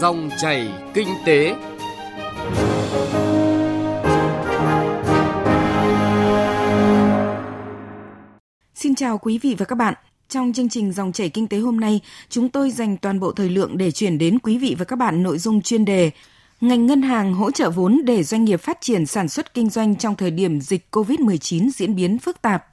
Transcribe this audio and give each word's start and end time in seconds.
Dòng 0.00 0.30
chảy 0.38 0.68
kinh 0.94 1.08
tế. 1.26 1.54
Xin 8.74 8.94
chào 8.94 9.18
quý 9.18 9.38
vị 9.38 9.54
và 9.58 9.64
các 9.64 9.74
bạn. 9.74 9.94
Trong 10.28 10.52
chương 10.52 10.68
trình 10.68 10.92
Dòng 10.92 11.12
chảy 11.12 11.28
kinh 11.28 11.48
tế 11.48 11.58
hôm 11.58 11.80
nay, 11.80 12.00
chúng 12.28 12.48
tôi 12.48 12.70
dành 12.70 12.96
toàn 12.96 13.20
bộ 13.20 13.32
thời 13.32 13.48
lượng 13.48 13.78
để 13.78 13.90
chuyển 13.90 14.18
đến 14.18 14.38
quý 14.38 14.58
vị 14.58 14.76
và 14.78 14.84
các 14.84 14.96
bạn 14.96 15.22
nội 15.22 15.38
dung 15.38 15.62
chuyên 15.62 15.84
đề 15.84 16.10
Ngành 16.60 16.86
ngân 16.86 17.02
hàng 17.02 17.34
hỗ 17.34 17.50
trợ 17.50 17.70
vốn 17.70 18.00
để 18.04 18.22
doanh 18.22 18.44
nghiệp 18.44 18.60
phát 18.60 18.78
triển 18.80 19.06
sản 19.06 19.28
xuất 19.28 19.54
kinh 19.54 19.70
doanh 19.70 19.96
trong 19.96 20.16
thời 20.16 20.30
điểm 20.30 20.60
dịch 20.60 20.86
COVID-19 20.92 21.70
diễn 21.70 21.96
biến 21.96 22.18
phức 22.18 22.42
tạp. 22.42 22.66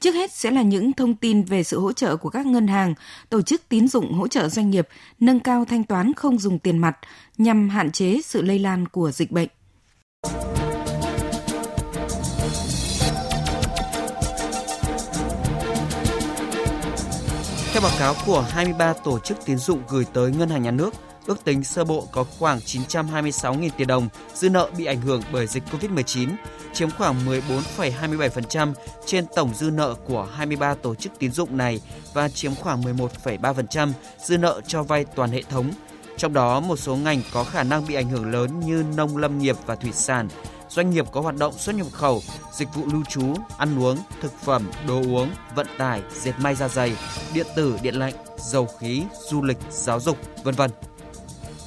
Trước 0.00 0.14
hết 0.14 0.32
sẽ 0.32 0.50
là 0.50 0.62
những 0.62 0.92
thông 0.92 1.14
tin 1.14 1.42
về 1.42 1.62
sự 1.62 1.80
hỗ 1.80 1.92
trợ 1.92 2.16
của 2.16 2.28
các 2.28 2.46
ngân 2.46 2.66
hàng, 2.66 2.94
tổ 3.30 3.42
chức 3.42 3.68
tín 3.68 3.88
dụng 3.88 4.12
hỗ 4.12 4.28
trợ 4.28 4.48
doanh 4.48 4.70
nghiệp 4.70 4.88
nâng 5.20 5.40
cao 5.40 5.64
thanh 5.64 5.84
toán 5.84 6.12
không 6.14 6.38
dùng 6.38 6.58
tiền 6.58 6.78
mặt 6.78 6.98
nhằm 7.38 7.68
hạn 7.68 7.92
chế 7.92 8.20
sự 8.24 8.42
lây 8.42 8.58
lan 8.58 8.88
của 8.88 9.10
dịch 9.10 9.30
bệnh. 9.30 9.48
Theo 17.72 17.82
báo 17.82 17.92
cáo 17.98 18.14
của 18.26 18.40
23 18.40 18.92
tổ 18.92 19.18
chức 19.18 19.38
tín 19.44 19.58
dụng 19.58 19.82
gửi 19.88 20.04
tới 20.12 20.30
Ngân 20.30 20.48
hàng 20.48 20.62
Nhà 20.62 20.70
nước, 20.70 20.94
ước 21.26 21.44
tính 21.44 21.64
sơ 21.64 21.84
bộ 21.84 22.08
có 22.12 22.24
khoảng 22.38 22.58
926.000 22.58 23.70
tỷ 23.76 23.84
đồng 23.84 24.08
dư 24.34 24.50
nợ 24.50 24.70
bị 24.78 24.84
ảnh 24.84 25.00
hưởng 25.00 25.22
bởi 25.32 25.46
dịch 25.46 25.62
COVID-19, 25.72 26.28
chiếm 26.72 26.90
khoảng 26.90 27.26
14,27% 27.26 28.72
trên 29.06 29.26
tổng 29.34 29.54
dư 29.54 29.70
nợ 29.70 29.94
của 29.94 30.28
23 30.34 30.74
tổ 30.74 30.94
chức 30.94 31.12
tín 31.18 31.32
dụng 31.32 31.56
này 31.56 31.80
và 32.14 32.28
chiếm 32.28 32.54
khoảng 32.54 32.82
11,3% 32.82 33.92
dư 34.24 34.38
nợ 34.38 34.60
cho 34.66 34.82
vay 34.82 35.04
toàn 35.04 35.30
hệ 35.30 35.42
thống. 35.42 35.70
Trong 36.16 36.32
đó, 36.32 36.60
một 36.60 36.76
số 36.76 36.96
ngành 36.96 37.22
có 37.32 37.44
khả 37.44 37.62
năng 37.62 37.86
bị 37.86 37.94
ảnh 37.94 38.08
hưởng 38.08 38.30
lớn 38.30 38.60
như 38.60 38.84
nông 38.96 39.16
lâm 39.16 39.38
nghiệp 39.38 39.56
và 39.66 39.74
thủy 39.74 39.92
sản, 39.92 40.28
doanh 40.68 40.90
nghiệp 40.90 41.04
có 41.12 41.20
hoạt 41.20 41.36
động 41.36 41.52
xuất 41.58 41.74
nhập 41.76 41.86
khẩu, 41.92 42.22
dịch 42.52 42.74
vụ 42.74 42.86
lưu 42.92 43.02
trú, 43.10 43.34
ăn 43.58 43.78
uống, 43.78 43.98
thực 44.20 44.32
phẩm, 44.40 44.70
đồ 44.88 44.96
uống, 44.96 45.30
vận 45.54 45.66
tải, 45.78 46.02
dệt 46.22 46.32
may 46.38 46.54
da 46.54 46.68
dày, 46.68 46.96
điện 47.34 47.46
tử, 47.56 47.78
điện 47.82 47.94
lạnh, 47.94 48.14
dầu 48.38 48.68
khí, 48.80 49.02
du 49.30 49.42
lịch, 49.42 49.58
giáo 49.70 50.00
dục, 50.00 50.18
vân 50.44 50.54
vân. 50.54 50.70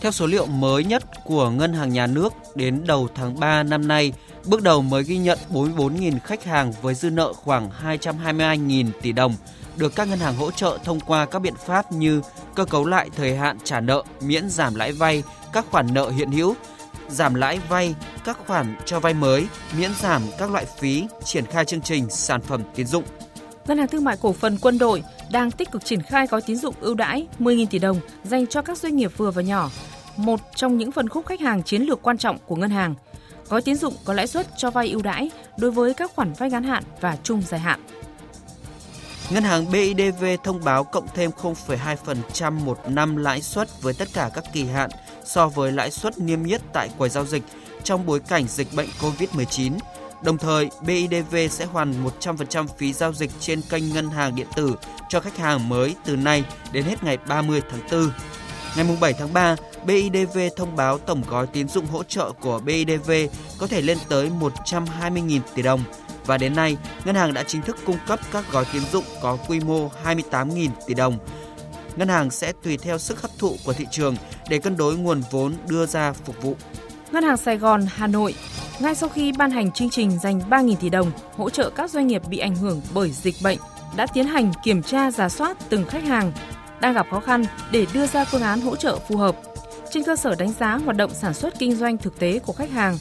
Theo 0.02 0.12
số 0.12 0.28
liệu 0.28 0.46
mới 0.46 0.84
nhất 0.84 1.04
của 1.24 1.50
Ngân 1.50 1.74
hàng 1.74 1.94
Nhà 1.94 2.08
nước 2.08 2.34
đến 2.56 2.84
đầu 2.88 3.08
tháng 3.16 3.40
3 3.40 3.64
năm 3.64 3.88
nay, 3.88 4.14
bước 4.46 4.62
đầu 4.62 4.82
mới 4.82 5.04
ghi 5.04 5.18
nhận 5.18 5.40
44.000 5.52 6.20
khách 6.24 6.44
hàng 6.44 6.74
với 6.82 6.96
dư 6.96 7.10
nợ 7.10 7.34
khoảng 7.34 7.70
222.000 7.84 8.86
tỷ 9.02 9.12
đồng 9.12 9.36
được 9.78 9.96
các 9.96 10.08
ngân 10.08 10.20
hàng 10.20 10.36
hỗ 10.36 10.52
trợ 10.52 10.78
thông 10.84 11.00
qua 11.00 11.26
các 11.26 11.40
biện 11.40 11.54
pháp 11.66 11.92
như 11.92 12.22
cơ 12.56 12.66
cấu 12.66 12.86
lại 12.86 13.10
thời 13.16 13.36
hạn 13.36 13.58
trả 13.64 13.80
nợ, 13.80 14.04
miễn 14.22 14.50
giảm 14.50 14.76
lãi 14.76 14.92
vay 14.92 15.24
các 15.54 15.66
khoản 15.72 15.94
nợ 15.94 16.10
hiện 16.10 16.32
hữu, 16.32 16.56
giảm 17.10 17.34
lãi 17.34 17.60
vay 17.70 17.96
các 18.26 18.38
khoản 18.48 18.76
cho 18.86 19.00
vay 19.00 19.14
mới, 19.14 19.48
miễn 19.78 19.92
giảm 20.02 20.22
các 20.40 20.52
loại 20.52 20.66
phí, 20.80 21.08
triển 21.24 21.46
khai 21.46 21.66
chương 21.66 21.82
trình 21.82 22.10
sản 22.10 22.42
phẩm 22.42 22.62
tín 22.76 22.88
dụng. 22.88 23.04
Ngân 23.68 23.78
hàng 23.78 23.88
Thương 23.88 24.04
mại 24.04 24.18
Cổ 24.22 24.34
phần 24.34 24.58
Quân 24.62 24.78
đội 24.78 25.04
đang 25.32 25.52
tích 25.52 25.72
cực 25.72 25.86
triển 25.86 26.02
khai 26.02 26.28
gói 26.28 26.42
tín 26.42 26.58
dụng 26.58 26.76
ưu 26.82 26.96
đãi 26.96 27.28
10.000 27.40 27.66
tỷ 27.66 27.80
đồng 27.80 28.00
dành 28.24 28.48
cho 28.48 28.62
các 28.62 28.78
doanh 28.78 28.96
nghiệp 28.96 29.12
vừa 29.18 29.32
và 29.32 29.42
nhỏ, 29.42 29.70
một 30.18 30.40
trong 30.56 30.78
những 30.78 30.92
phân 30.92 31.10
khúc 31.10 31.26
khách 31.26 31.40
hàng 31.40 31.64
chiến 31.64 31.82
lược 31.82 32.02
quan 32.02 32.18
trọng 32.18 32.38
của 32.46 32.56
ngân 32.56 32.70
hàng. 32.70 32.96
Gói 33.50 33.62
tín 33.62 33.76
dụng 33.76 33.94
có 34.06 34.14
lãi 34.14 34.28
suất 34.28 34.48
cho 34.58 34.72
vay 34.72 34.90
ưu 34.90 35.02
đãi 35.02 35.32
đối 35.58 35.72
với 35.72 35.94
các 35.94 36.12
khoản 36.16 36.34
vay 36.34 36.50
ngắn 36.50 36.64
hạn 36.64 36.84
và 37.02 37.18
trung 37.24 37.42
dài 37.48 37.60
hạn. 37.60 37.80
Ngân 39.30 39.44
hàng 39.44 39.72
BIDV 39.72 40.26
thông 40.44 40.64
báo 40.64 40.84
cộng 40.84 41.08
thêm 41.14 41.32
0,2% 41.42 42.52
một 42.52 42.80
năm 42.90 43.16
lãi 43.16 43.42
suất 43.42 43.82
với 43.82 43.94
tất 43.94 44.08
cả 44.14 44.30
các 44.34 44.44
kỳ 44.54 44.66
hạn 44.66 44.90
so 45.24 45.48
với 45.48 45.72
lãi 45.72 45.92
suất 45.92 46.20
niêm 46.20 46.44
yết 46.44 46.62
tại 46.74 46.90
quầy 46.98 47.10
giao 47.10 47.26
dịch 47.26 47.44
trong 47.84 48.06
bối 48.06 48.20
cảnh 48.20 48.48
dịch 48.48 48.68
bệnh 48.76 48.90
COVID-19 49.02 49.74
Đồng 50.22 50.38
thời, 50.38 50.70
BIDV 50.82 51.36
sẽ 51.50 51.66
hoàn 51.66 52.06
100% 52.20 52.68
phí 52.78 52.94
giao 52.94 53.14
dịch 53.14 53.32
trên 53.40 53.62
kênh 53.62 53.94
ngân 53.94 54.10
hàng 54.10 54.36
điện 54.36 54.48
tử 54.56 54.76
cho 55.10 55.20
khách 55.20 55.38
hàng 55.38 55.70
mới 55.70 55.96
từ 56.06 56.16
nay 56.16 56.44
đến 56.72 56.84
hết 56.84 57.04
ngày 57.04 57.18
30 57.28 57.62
tháng 57.72 57.82
4. 57.92 58.12
Ngày 58.76 58.98
7 59.02 59.14
tháng 59.14 59.34
3, 59.34 59.56
BIDV 59.86 60.40
thông 60.56 60.76
báo 60.76 60.98
tổng 60.98 61.24
gói 61.30 61.48
tín 61.48 61.68
dụng 61.68 61.86
hỗ 61.86 62.04
trợ 62.04 62.32
của 62.42 62.60
BIDV 62.60 63.12
có 63.60 63.68
thể 63.68 63.82
lên 63.82 63.98
tới 64.10 64.30
120.000 64.40 65.40
tỷ 65.56 65.62
đồng 65.62 65.84
và 66.26 66.38
đến 66.38 66.56
nay, 66.56 66.78
ngân 67.06 67.16
hàng 67.16 67.34
đã 67.34 67.44
chính 67.44 67.62
thức 67.62 67.78
cung 67.86 67.98
cấp 68.08 68.20
các 68.32 68.52
gói 68.52 68.66
tín 68.74 68.82
dụng 68.92 69.04
có 69.22 69.38
quy 69.48 69.60
mô 69.60 69.90
28.000 70.04 70.70
tỷ 70.88 70.94
đồng. 70.94 71.18
Ngân 71.96 72.08
hàng 72.08 72.32
sẽ 72.32 72.54
tùy 72.64 72.78
theo 72.78 72.98
sức 72.98 73.22
hấp 73.22 73.32
thụ 73.40 73.56
của 73.66 73.74
thị 73.74 73.86
trường 73.92 74.16
để 74.50 74.60
cân 74.60 74.78
đối 74.78 74.98
nguồn 74.98 75.22
vốn 75.32 75.54
đưa 75.68 75.86
ra 75.86 76.14
phục 76.14 76.42
vụ. 76.42 76.56
Ngân 77.12 77.24
hàng 77.24 77.38
Sài 77.38 77.58
Gòn, 77.58 77.86
Hà 77.96 78.08
Nội 78.08 78.34
ngay 78.80 78.96
sau 78.96 79.10
khi 79.10 79.32
ban 79.32 79.52
hành 79.52 79.72
chương 79.72 79.90
trình 79.90 80.20
dành 80.20 80.40
3.000 80.50 80.76
tỷ 80.76 80.90
đồng 80.90 81.12
hỗ 81.38 81.50
trợ 81.50 81.70
các 81.70 81.92
doanh 81.92 82.08
nghiệp 82.08 82.22
bị 82.30 82.38
ảnh 82.38 82.56
hưởng 82.56 82.82
bởi 82.94 83.12
dịch 83.12 83.36
bệnh, 83.44 83.58
đã 83.96 84.08
tiến 84.14 84.28
hành 84.28 84.52
kiểm 84.64 84.84
tra 84.84 85.12
giả 85.12 85.30
soát 85.30 85.58
từng 85.70 85.86
khách 85.86 86.04
hàng 86.04 86.32
đang 86.82 86.94
gặp 86.94 87.08
khó 87.12 87.20
khăn 87.20 87.44
để 87.72 87.86
đưa 87.94 88.08
ra 88.08 88.26
phương 88.26 88.42
án 88.42 88.62
hỗ 88.62 88.76
trợ 88.76 89.00
phù 89.00 89.18
hợp. 89.18 89.36
Trên 89.92 90.04
cơ 90.04 90.16
sở 90.16 90.36
đánh 90.36 90.54
giá 90.60 90.76
hoạt 90.86 90.98
động 90.98 91.12
sản 91.14 91.34
xuất 91.34 91.60
kinh 91.60 91.76
doanh 91.76 91.98
thực 91.98 92.20
tế 92.20 92.40
của 92.40 92.54
khách 92.54 92.72
hàng, 92.72 92.98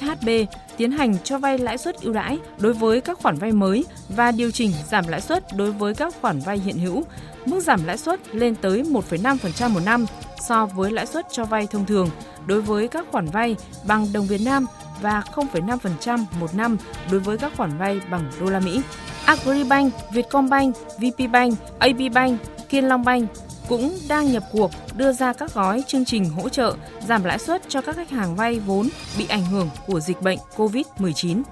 SHB 0.00 0.28
tiến 0.76 0.92
hành 0.92 1.14
cho 1.24 1.38
vay 1.38 1.58
lãi 1.58 1.78
suất 1.78 2.00
ưu 2.00 2.12
đãi 2.12 2.38
đối 2.58 2.72
với 2.72 3.00
các 3.00 3.18
khoản 3.18 3.36
vay 3.36 3.52
mới 3.52 3.84
và 4.08 4.32
điều 4.32 4.50
chỉnh 4.50 4.72
giảm 4.90 5.08
lãi 5.08 5.20
suất 5.20 5.44
đối 5.56 5.72
với 5.72 5.94
các 5.94 6.14
khoản 6.20 6.40
vay 6.40 6.58
hiện 6.58 6.78
hữu. 6.78 7.04
Mức 7.46 7.60
giảm 7.60 7.84
lãi 7.84 7.98
suất 7.98 8.34
lên 8.34 8.54
tới 8.54 8.82
1,5% 8.82 9.70
một 9.70 9.80
năm 9.84 10.06
so 10.48 10.66
với 10.66 10.90
lãi 10.90 11.06
suất 11.06 11.26
cho 11.30 11.44
vay 11.44 11.66
thông 11.66 11.86
thường 11.86 12.10
đối 12.46 12.62
với 12.62 12.88
các 12.88 13.06
khoản 13.10 13.26
vay 13.26 13.56
bằng 13.86 14.06
đồng 14.12 14.26
Việt 14.26 14.40
Nam 14.44 14.66
và 15.00 15.22
0,5% 15.34 16.24
một 16.40 16.54
năm 16.54 16.76
đối 17.10 17.20
với 17.20 17.38
các 17.38 17.52
khoản 17.56 17.78
vay 17.78 18.00
bằng 18.10 18.30
đô 18.40 18.50
la 18.50 18.60
Mỹ. 18.60 18.80
Agribank, 19.24 19.92
Vietcombank, 20.12 20.76
VPBank, 20.98 21.54
ABBank, 21.78 22.40
Kiên 22.70 22.88
Long 22.88 23.04
Banh 23.04 23.26
cũng 23.68 23.98
đang 24.08 24.32
nhập 24.32 24.44
cuộc 24.52 24.70
đưa 24.96 25.12
ra 25.12 25.32
các 25.32 25.54
gói 25.54 25.82
chương 25.88 26.04
trình 26.04 26.24
hỗ 26.24 26.48
trợ 26.48 26.76
giảm 27.08 27.24
lãi 27.24 27.38
suất 27.38 27.62
cho 27.68 27.80
các 27.80 27.96
khách 27.96 28.10
hàng 28.10 28.36
vay 28.36 28.60
vốn 28.60 28.88
bị 29.18 29.26
ảnh 29.28 29.46
hưởng 29.46 29.68
của 29.86 30.00
dịch 30.00 30.22
bệnh 30.22 30.38
COVID-19. 30.56 31.42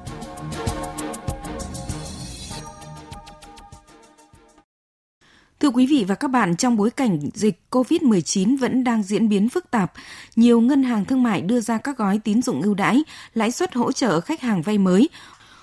Thưa 5.60 5.70
quý 5.70 5.86
vị 5.86 6.04
và 6.08 6.14
các 6.14 6.28
bạn, 6.28 6.56
trong 6.56 6.76
bối 6.76 6.90
cảnh 6.90 7.18
dịch 7.34 7.60
COVID-19 7.70 8.58
vẫn 8.58 8.84
đang 8.84 9.02
diễn 9.02 9.28
biến 9.28 9.48
phức 9.48 9.70
tạp, 9.70 9.92
nhiều 10.36 10.60
ngân 10.60 10.82
hàng 10.82 11.04
thương 11.04 11.22
mại 11.22 11.40
đưa 11.42 11.60
ra 11.60 11.78
các 11.78 11.98
gói 11.98 12.20
tín 12.24 12.42
dụng 12.42 12.62
ưu 12.62 12.74
đãi, 12.74 13.02
lãi 13.34 13.50
suất 13.50 13.74
hỗ 13.74 13.92
trợ 13.92 14.20
khách 14.20 14.40
hàng 14.40 14.62
vay 14.62 14.78
mới 14.78 15.08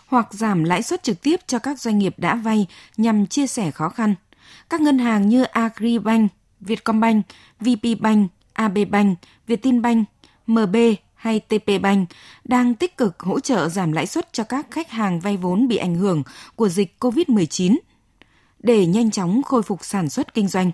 hoặc 0.07 0.27
giảm 0.31 0.63
lãi 0.63 0.83
suất 0.83 1.03
trực 1.03 1.21
tiếp 1.21 1.39
cho 1.47 1.59
các 1.59 1.79
doanh 1.79 1.97
nghiệp 1.99 2.15
đã 2.17 2.35
vay 2.35 2.67
nhằm 2.97 3.27
chia 3.27 3.47
sẻ 3.47 3.71
khó 3.71 3.89
khăn. 3.89 4.15
Các 4.69 4.81
ngân 4.81 4.99
hàng 4.99 5.29
như 5.29 5.43
Agribank, 5.43 6.31
Vietcombank, 6.59 7.25
VPBank, 7.59 8.31
ABBank, 8.53 9.19
Vietinbank, 9.47 10.07
MB 10.47 10.75
hay 11.15 11.39
TPBank 11.39 12.09
đang 12.43 12.75
tích 12.75 12.97
cực 12.97 13.19
hỗ 13.19 13.39
trợ 13.39 13.69
giảm 13.69 13.91
lãi 13.91 14.07
suất 14.07 14.33
cho 14.33 14.43
các 14.43 14.67
khách 14.71 14.91
hàng 14.91 15.19
vay 15.19 15.37
vốn 15.37 15.67
bị 15.67 15.77
ảnh 15.77 15.95
hưởng 15.95 16.23
của 16.55 16.69
dịch 16.69 16.95
COVID-19 16.99 17.77
để 18.59 18.85
nhanh 18.85 19.11
chóng 19.11 19.43
khôi 19.43 19.63
phục 19.63 19.85
sản 19.85 20.09
xuất 20.09 20.33
kinh 20.33 20.47
doanh. 20.47 20.71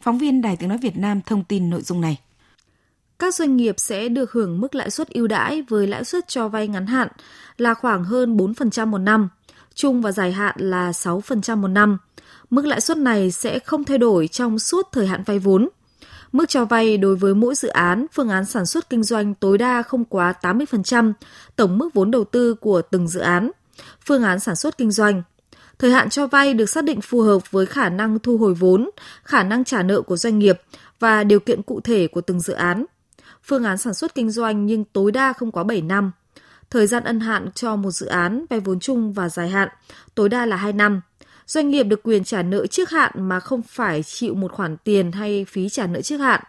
Phóng 0.00 0.18
viên 0.18 0.42
Đài 0.42 0.56
Tiếng 0.56 0.68
Nói 0.68 0.78
Việt 0.78 0.96
Nam 0.96 1.20
thông 1.26 1.44
tin 1.44 1.70
nội 1.70 1.82
dung 1.82 2.00
này. 2.00 2.18
Các 3.18 3.34
doanh 3.34 3.56
nghiệp 3.56 3.74
sẽ 3.78 4.08
được 4.08 4.32
hưởng 4.32 4.60
mức 4.60 4.74
lãi 4.74 4.90
suất 4.90 5.08
ưu 5.08 5.26
đãi 5.26 5.62
với 5.62 5.86
lãi 5.86 6.04
suất 6.04 6.28
cho 6.28 6.48
vay 6.48 6.68
ngắn 6.68 6.86
hạn 6.86 7.08
là 7.56 7.74
khoảng 7.74 8.04
hơn 8.04 8.36
4% 8.36 8.86
một 8.86 8.98
năm, 8.98 9.28
trung 9.74 10.02
và 10.02 10.12
dài 10.12 10.32
hạn 10.32 10.54
là 10.58 10.90
6% 10.90 11.56
một 11.56 11.68
năm. 11.68 11.98
Mức 12.50 12.66
lãi 12.66 12.80
suất 12.80 12.98
này 12.98 13.30
sẽ 13.30 13.58
không 13.58 13.84
thay 13.84 13.98
đổi 13.98 14.28
trong 14.28 14.58
suốt 14.58 14.88
thời 14.92 15.06
hạn 15.06 15.22
vay 15.26 15.38
vốn. 15.38 15.68
Mức 16.32 16.48
cho 16.48 16.64
vay 16.64 16.96
đối 16.96 17.16
với 17.16 17.34
mỗi 17.34 17.54
dự 17.54 17.68
án, 17.68 18.06
phương 18.12 18.28
án 18.28 18.44
sản 18.44 18.66
xuất 18.66 18.90
kinh 18.90 19.02
doanh 19.02 19.34
tối 19.34 19.58
đa 19.58 19.82
không 19.82 20.04
quá 20.04 20.34
80% 20.42 21.12
tổng 21.56 21.78
mức 21.78 21.94
vốn 21.94 22.10
đầu 22.10 22.24
tư 22.24 22.54
của 22.54 22.82
từng 22.82 23.08
dự 23.08 23.20
án. 23.20 23.50
Phương 24.06 24.22
án 24.22 24.40
sản 24.40 24.56
xuất 24.56 24.78
kinh 24.78 24.90
doanh 24.90 25.22
Thời 25.80 25.90
hạn 25.92 26.10
cho 26.10 26.26
vay 26.26 26.54
được 26.54 26.70
xác 26.70 26.84
định 26.84 27.00
phù 27.00 27.20
hợp 27.20 27.50
với 27.50 27.66
khả 27.66 27.88
năng 27.88 28.18
thu 28.18 28.38
hồi 28.38 28.54
vốn, 28.54 28.90
khả 29.24 29.42
năng 29.42 29.64
trả 29.64 29.82
nợ 29.82 30.00
của 30.00 30.16
doanh 30.16 30.38
nghiệp 30.38 30.60
và 30.98 31.24
điều 31.24 31.40
kiện 31.40 31.62
cụ 31.62 31.80
thể 31.80 32.06
của 32.06 32.20
từng 32.20 32.40
dự 32.40 32.52
án. 32.52 32.84
Phương 33.44 33.64
án 33.64 33.78
sản 33.78 33.94
xuất 33.94 34.14
kinh 34.14 34.30
doanh 34.30 34.66
nhưng 34.66 34.84
tối 34.84 35.12
đa 35.12 35.32
không 35.32 35.52
quá 35.52 35.64
7 35.64 35.82
năm. 35.82 36.12
Thời 36.70 36.86
gian 36.86 37.04
ân 37.04 37.20
hạn 37.20 37.48
cho 37.54 37.76
một 37.76 37.90
dự 37.90 38.06
án 38.06 38.44
vay 38.50 38.60
vốn 38.60 38.80
chung 38.80 39.12
và 39.12 39.28
dài 39.28 39.48
hạn 39.48 39.68
tối 40.14 40.28
đa 40.28 40.46
là 40.46 40.56
2 40.56 40.72
năm. 40.72 41.00
Doanh 41.50 41.70
nghiệp 41.70 41.82
được 41.82 42.00
quyền 42.02 42.24
trả 42.24 42.42
nợ 42.42 42.66
trước 42.66 42.90
hạn 42.90 43.12
mà 43.16 43.40
không 43.40 43.62
phải 43.62 44.02
chịu 44.02 44.34
một 44.34 44.52
khoản 44.52 44.76
tiền 44.76 45.12
hay 45.12 45.46
phí 45.48 45.68
trả 45.68 45.86
nợ 45.86 46.00
trước 46.00 46.16
hạn. 46.16 46.40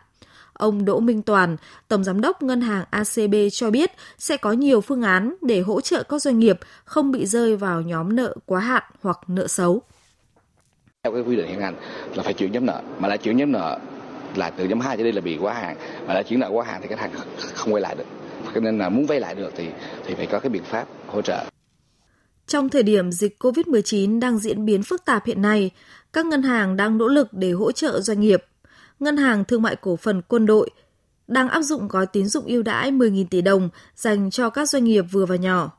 Ông 0.53 0.85
Đỗ 0.85 0.99
Minh 0.99 1.21
Toàn, 1.21 1.57
Tổng 1.87 2.03
Giám 2.03 2.21
đốc 2.21 2.43
Ngân 2.43 2.61
hàng 2.61 2.85
ACB 2.89 3.35
cho 3.51 3.71
biết 3.71 3.91
sẽ 4.17 4.37
có 4.37 4.51
nhiều 4.51 4.81
phương 4.81 5.01
án 5.01 5.35
để 5.41 5.59
hỗ 5.59 5.81
trợ 5.81 6.03
các 6.03 6.21
doanh 6.21 6.39
nghiệp 6.39 6.59
không 6.85 7.11
bị 7.11 7.25
rơi 7.25 7.55
vào 7.55 7.81
nhóm 7.81 8.15
nợ 8.15 8.35
quá 8.45 8.59
hạn 8.59 8.83
hoặc 9.01 9.19
nợ 9.27 9.47
xấu. 9.47 9.81
Theo 11.03 11.13
cái 11.13 11.21
quy 11.21 11.35
định 11.35 11.47
hiện 11.47 11.61
hành 11.61 11.75
là 12.15 12.23
phải 12.23 12.33
chuyển 12.33 12.51
nhóm 12.51 12.65
nợ, 12.65 12.81
mà 12.99 13.07
lại 13.07 13.17
chuyển 13.17 13.37
nhóm 13.37 13.51
nợ 13.51 13.79
là 14.35 14.49
từ 14.49 14.65
nhóm 14.65 14.79
2 14.79 14.97
trở 14.97 15.03
đi 15.03 15.11
là 15.11 15.21
bị 15.21 15.37
quá 15.41 15.53
hạn 15.53 15.75
mà 16.07 16.13
đã 16.13 16.23
chuyển 16.23 16.39
nợ 16.39 16.49
quá 16.51 16.65
hạn 16.65 16.81
thì 16.81 16.87
khách 16.87 16.99
hàng 16.99 17.11
không 17.53 17.73
quay 17.73 17.81
lại 17.81 17.95
được 17.95 18.05
cho 18.53 18.61
nên 18.61 18.77
là 18.77 18.89
muốn 18.89 19.05
vay 19.05 19.19
lại 19.19 19.35
được 19.35 19.53
thì 19.55 19.67
thì 20.05 20.15
phải 20.15 20.25
có 20.25 20.39
cái 20.39 20.49
biện 20.49 20.63
pháp 20.63 20.85
hỗ 21.07 21.21
trợ 21.21 21.45
trong 22.51 22.69
thời 22.69 22.83
điểm 22.83 23.11
dịch 23.11 23.43
COVID-19 23.43 24.19
đang 24.19 24.39
diễn 24.39 24.65
biến 24.65 24.83
phức 24.83 25.05
tạp 25.05 25.25
hiện 25.25 25.41
nay, 25.41 25.71
các 26.13 26.25
ngân 26.25 26.43
hàng 26.43 26.77
đang 26.77 26.97
nỗ 26.97 27.07
lực 27.07 27.27
để 27.33 27.51
hỗ 27.51 27.71
trợ 27.71 28.01
doanh 28.01 28.19
nghiệp. 28.19 28.45
Ngân 28.99 29.17
hàng 29.17 29.45
Thương 29.45 29.61
mại 29.61 29.75
Cổ 29.75 29.95
phần 29.95 30.21
Quân 30.27 30.45
đội 30.45 30.69
đang 31.27 31.49
áp 31.49 31.61
dụng 31.61 31.87
gói 31.87 32.05
tín 32.05 32.27
dụng 32.27 32.45
ưu 32.45 32.63
đãi 32.63 32.91
10.000 32.91 33.25
tỷ 33.29 33.41
đồng 33.41 33.69
dành 33.95 34.31
cho 34.31 34.49
các 34.49 34.69
doanh 34.69 34.83
nghiệp 34.83 35.01
vừa 35.01 35.25
và 35.25 35.35
nhỏ. 35.35 35.71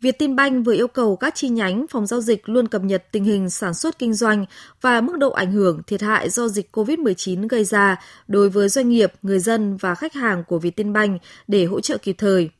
Vietinbank 0.00 0.66
vừa 0.66 0.74
yêu 0.74 0.88
cầu 0.88 1.16
các 1.16 1.34
chi 1.34 1.48
nhánh 1.48 1.86
phòng 1.90 2.06
giao 2.06 2.20
dịch 2.20 2.48
luôn 2.48 2.68
cập 2.68 2.82
nhật 2.82 3.04
tình 3.12 3.24
hình 3.24 3.50
sản 3.50 3.74
xuất 3.74 3.98
kinh 3.98 4.14
doanh 4.14 4.46
và 4.80 5.00
mức 5.00 5.18
độ 5.18 5.30
ảnh 5.30 5.52
hưởng 5.52 5.82
thiệt 5.86 6.02
hại 6.02 6.30
do 6.30 6.48
dịch 6.48 6.76
COVID-19 6.76 7.48
gây 7.48 7.64
ra 7.64 7.96
đối 8.28 8.50
với 8.50 8.68
doanh 8.68 8.88
nghiệp, 8.88 9.12
người 9.22 9.38
dân 9.38 9.76
và 9.76 9.94
khách 9.94 10.14
hàng 10.14 10.44
của 10.44 10.58
Vietinbank 10.58 11.22
để 11.48 11.64
hỗ 11.64 11.80
trợ 11.80 11.98
kịp 11.98 12.14
thời. 12.18 12.50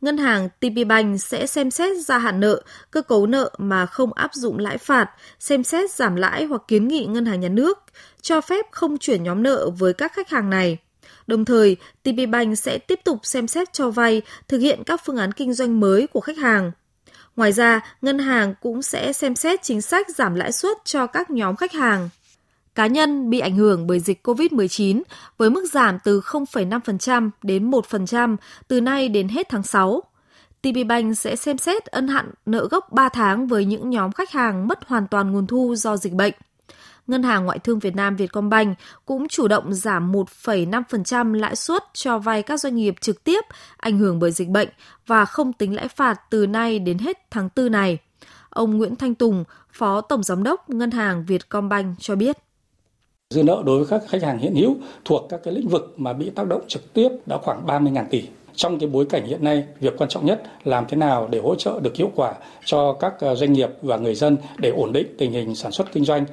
Ngân 0.00 0.18
hàng 0.18 0.48
TPBank 0.48 1.20
sẽ 1.20 1.46
xem 1.46 1.70
xét 1.70 1.96
gia 2.04 2.18
hạn 2.18 2.40
nợ, 2.40 2.62
cơ 2.90 3.02
cấu 3.02 3.26
nợ 3.26 3.50
mà 3.58 3.86
không 3.86 4.12
áp 4.12 4.34
dụng 4.34 4.58
lãi 4.58 4.78
phạt, 4.78 5.10
xem 5.38 5.64
xét 5.64 5.90
giảm 5.90 6.16
lãi 6.16 6.44
hoặc 6.44 6.62
kiến 6.68 6.88
nghị 6.88 7.06
ngân 7.06 7.26
hàng 7.26 7.40
nhà 7.40 7.48
nước 7.48 7.78
cho 8.22 8.40
phép 8.40 8.66
không 8.70 8.98
chuyển 8.98 9.22
nhóm 9.22 9.42
nợ 9.42 9.70
với 9.70 9.92
các 9.92 10.12
khách 10.12 10.30
hàng 10.30 10.50
này. 10.50 10.78
Đồng 11.26 11.44
thời, 11.44 11.76
TPBank 12.02 12.58
sẽ 12.58 12.78
tiếp 12.78 13.00
tục 13.04 13.18
xem 13.22 13.48
xét 13.48 13.72
cho 13.72 13.90
vay, 13.90 14.22
thực 14.48 14.58
hiện 14.58 14.82
các 14.86 15.00
phương 15.04 15.16
án 15.16 15.32
kinh 15.32 15.52
doanh 15.52 15.80
mới 15.80 16.06
của 16.06 16.20
khách 16.20 16.38
hàng. 16.38 16.72
Ngoài 17.36 17.52
ra, 17.52 17.80
ngân 18.02 18.18
hàng 18.18 18.54
cũng 18.62 18.82
sẽ 18.82 19.12
xem 19.12 19.34
xét 19.34 19.62
chính 19.62 19.82
sách 19.82 20.06
giảm 20.16 20.34
lãi 20.34 20.52
suất 20.52 20.76
cho 20.84 21.06
các 21.06 21.30
nhóm 21.30 21.56
khách 21.56 21.72
hàng. 21.72 22.08
Cá 22.74 22.86
nhân 22.86 23.30
bị 23.30 23.38
ảnh 23.40 23.56
hưởng 23.56 23.86
bởi 23.86 24.00
dịch 24.00 24.26
COVID-19 24.26 25.02
với 25.38 25.50
mức 25.50 25.72
giảm 25.72 25.98
từ 26.04 26.20
0,5% 26.20 27.30
đến 27.42 27.70
1% 27.70 28.36
từ 28.68 28.80
nay 28.80 29.08
đến 29.08 29.28
hết 29.28 29.48
tháng 29.48 29.62
6. 29.62 30.02
TPBank 30.62 31.18
sẽ 31.18 31.36
xem 31.36 31.58
xét 31.58 31.86
ân 31.86 32.08
hạn 32.08 32.30
nợ 32.46 32.68
gốc 32.70 32.92
3 32.92 33.08
tháng 33.08 33.46
với 33.46 33.64
những 33.64 33.90
nhóm 33.90 34.12
khách 34.12 34.30
hàng 34.30 34.68
mất 34.68 34.78
hoàn 34.86 35.06
toàn 35.06 35.32
nguồn 35.32 35.46
thu 35.46 35.74
do 35.74 35.96
dịch 35.96 36.12
bệnh. 36.12 36.34
Ngân 37.06 37.22
hàng 37.22 37.44
Ngoại 37.44 37.58
thương 37.58 37.78
Việt 37.78 37.96
Nam 37.96 38.16
Vietcombank 38.16 38.78
cũng 39.06 39.28
chủ 39.28 39.48
động 39.48 39.74
giảm 39.74 40.12
1,5% 40.12 41.34
lãi 41.34 41.56
suất 41.56 41.84
cho 41.92 42.18
vay 42.18 42.42
các 42.42 42.60
doanh 42.60 42.76
nghiệp 42.76 42.94
trực 43.00 43.24
tiếp 43.24 43.44
ảnh 43.76 43.98
hưởng 43.98 44.18
bởi 44.18 44.30
dịch 44.30 44.48
bệnh 44.48 44.68
và 45.06 45.24
không 45.24 45.52
tính 45.52 45.74
lãi 45.74 45.88
phạt 45.88 46.20
từ 46.30 46.46
nay 46.46 46.78
đến 46.78 46.98
hết 46.98 47.18
tháng 47.30 47.48
4 47.56 47.72
này. 47.72 47.98
Ông 48.50 48.78
Nguyễn 48.78 48.96
Thanh 48.96 49.14
Tùng, 49.14 49.44
Phó 49.72 50.00
Tổng 50.00 50.22
Giám 50.22 50.42
đốc 50.42 50.70
Ngân 50.70 50.90
hàng 50.90 51.24
Vietcombank 51.24 52.00
cho 52.00 52.16
biết. 52.16 52.38
Dư 53.34 53.42
nợ 53.42 53.62
đối 53.66 53.78
với 53.78 53.86
các 53.86 54.10
khách 54.10 54.22
hàng 54.22 54.38
hiện 54.38 54.54
hữu 54.54 54.76
thuộc 55.04 55.26
các 55.28 55.40
cái 55.44 55.54
lĩnh 55.54 55.68
vực 55.68 55.94
mà 55.96 56.12
bị 56.12 56.30
tác 56.30 56.46
động 56.46 56.62
trực 56.68 56.94
tiếp 56.94 57.08
đã 57.26 57.38
khoảng 57.42 57.66
30.000 57.66 58.04
tỷ. 58.10 58.22
Trong 58.54 58.78
cái 58.78 58.88
bối 58.88 59.06
cảnh 59.10 59.26
hiện 59.26 59.44
nay, 59.44 59.64
việc 59.80 59.94
quan 59.98 60.10
trọng 60.10 60.26
nhất 60.26 60.42
làm 60.64 60.84
thế 60.88 60.96
nào 60.96 61.28
để 61.30 61.40
hỗ 61.40 61.54
trợ 61.54 61.80
được 61.82 61.96
hiệu 61.96 62.10
quả 62.14 62.34
cho 62.64 62.92
các 62.92 63.12
ờ, 63.20 63.34
doanh 63.34 63.52
nghiệp 63.52 63.68
và 63.82 63.96
người 63.96 64.14
dân 64.14 64.36
để 64.58 64.70
ổn 64.70 64.92
định 64.92 65.06
tình 65.18 65.32
hình 65.32 65.54
sản 65.54 65.72
xuất 65.72 65.92
kinh 65.92 66.04
doanh. 66.04 66.24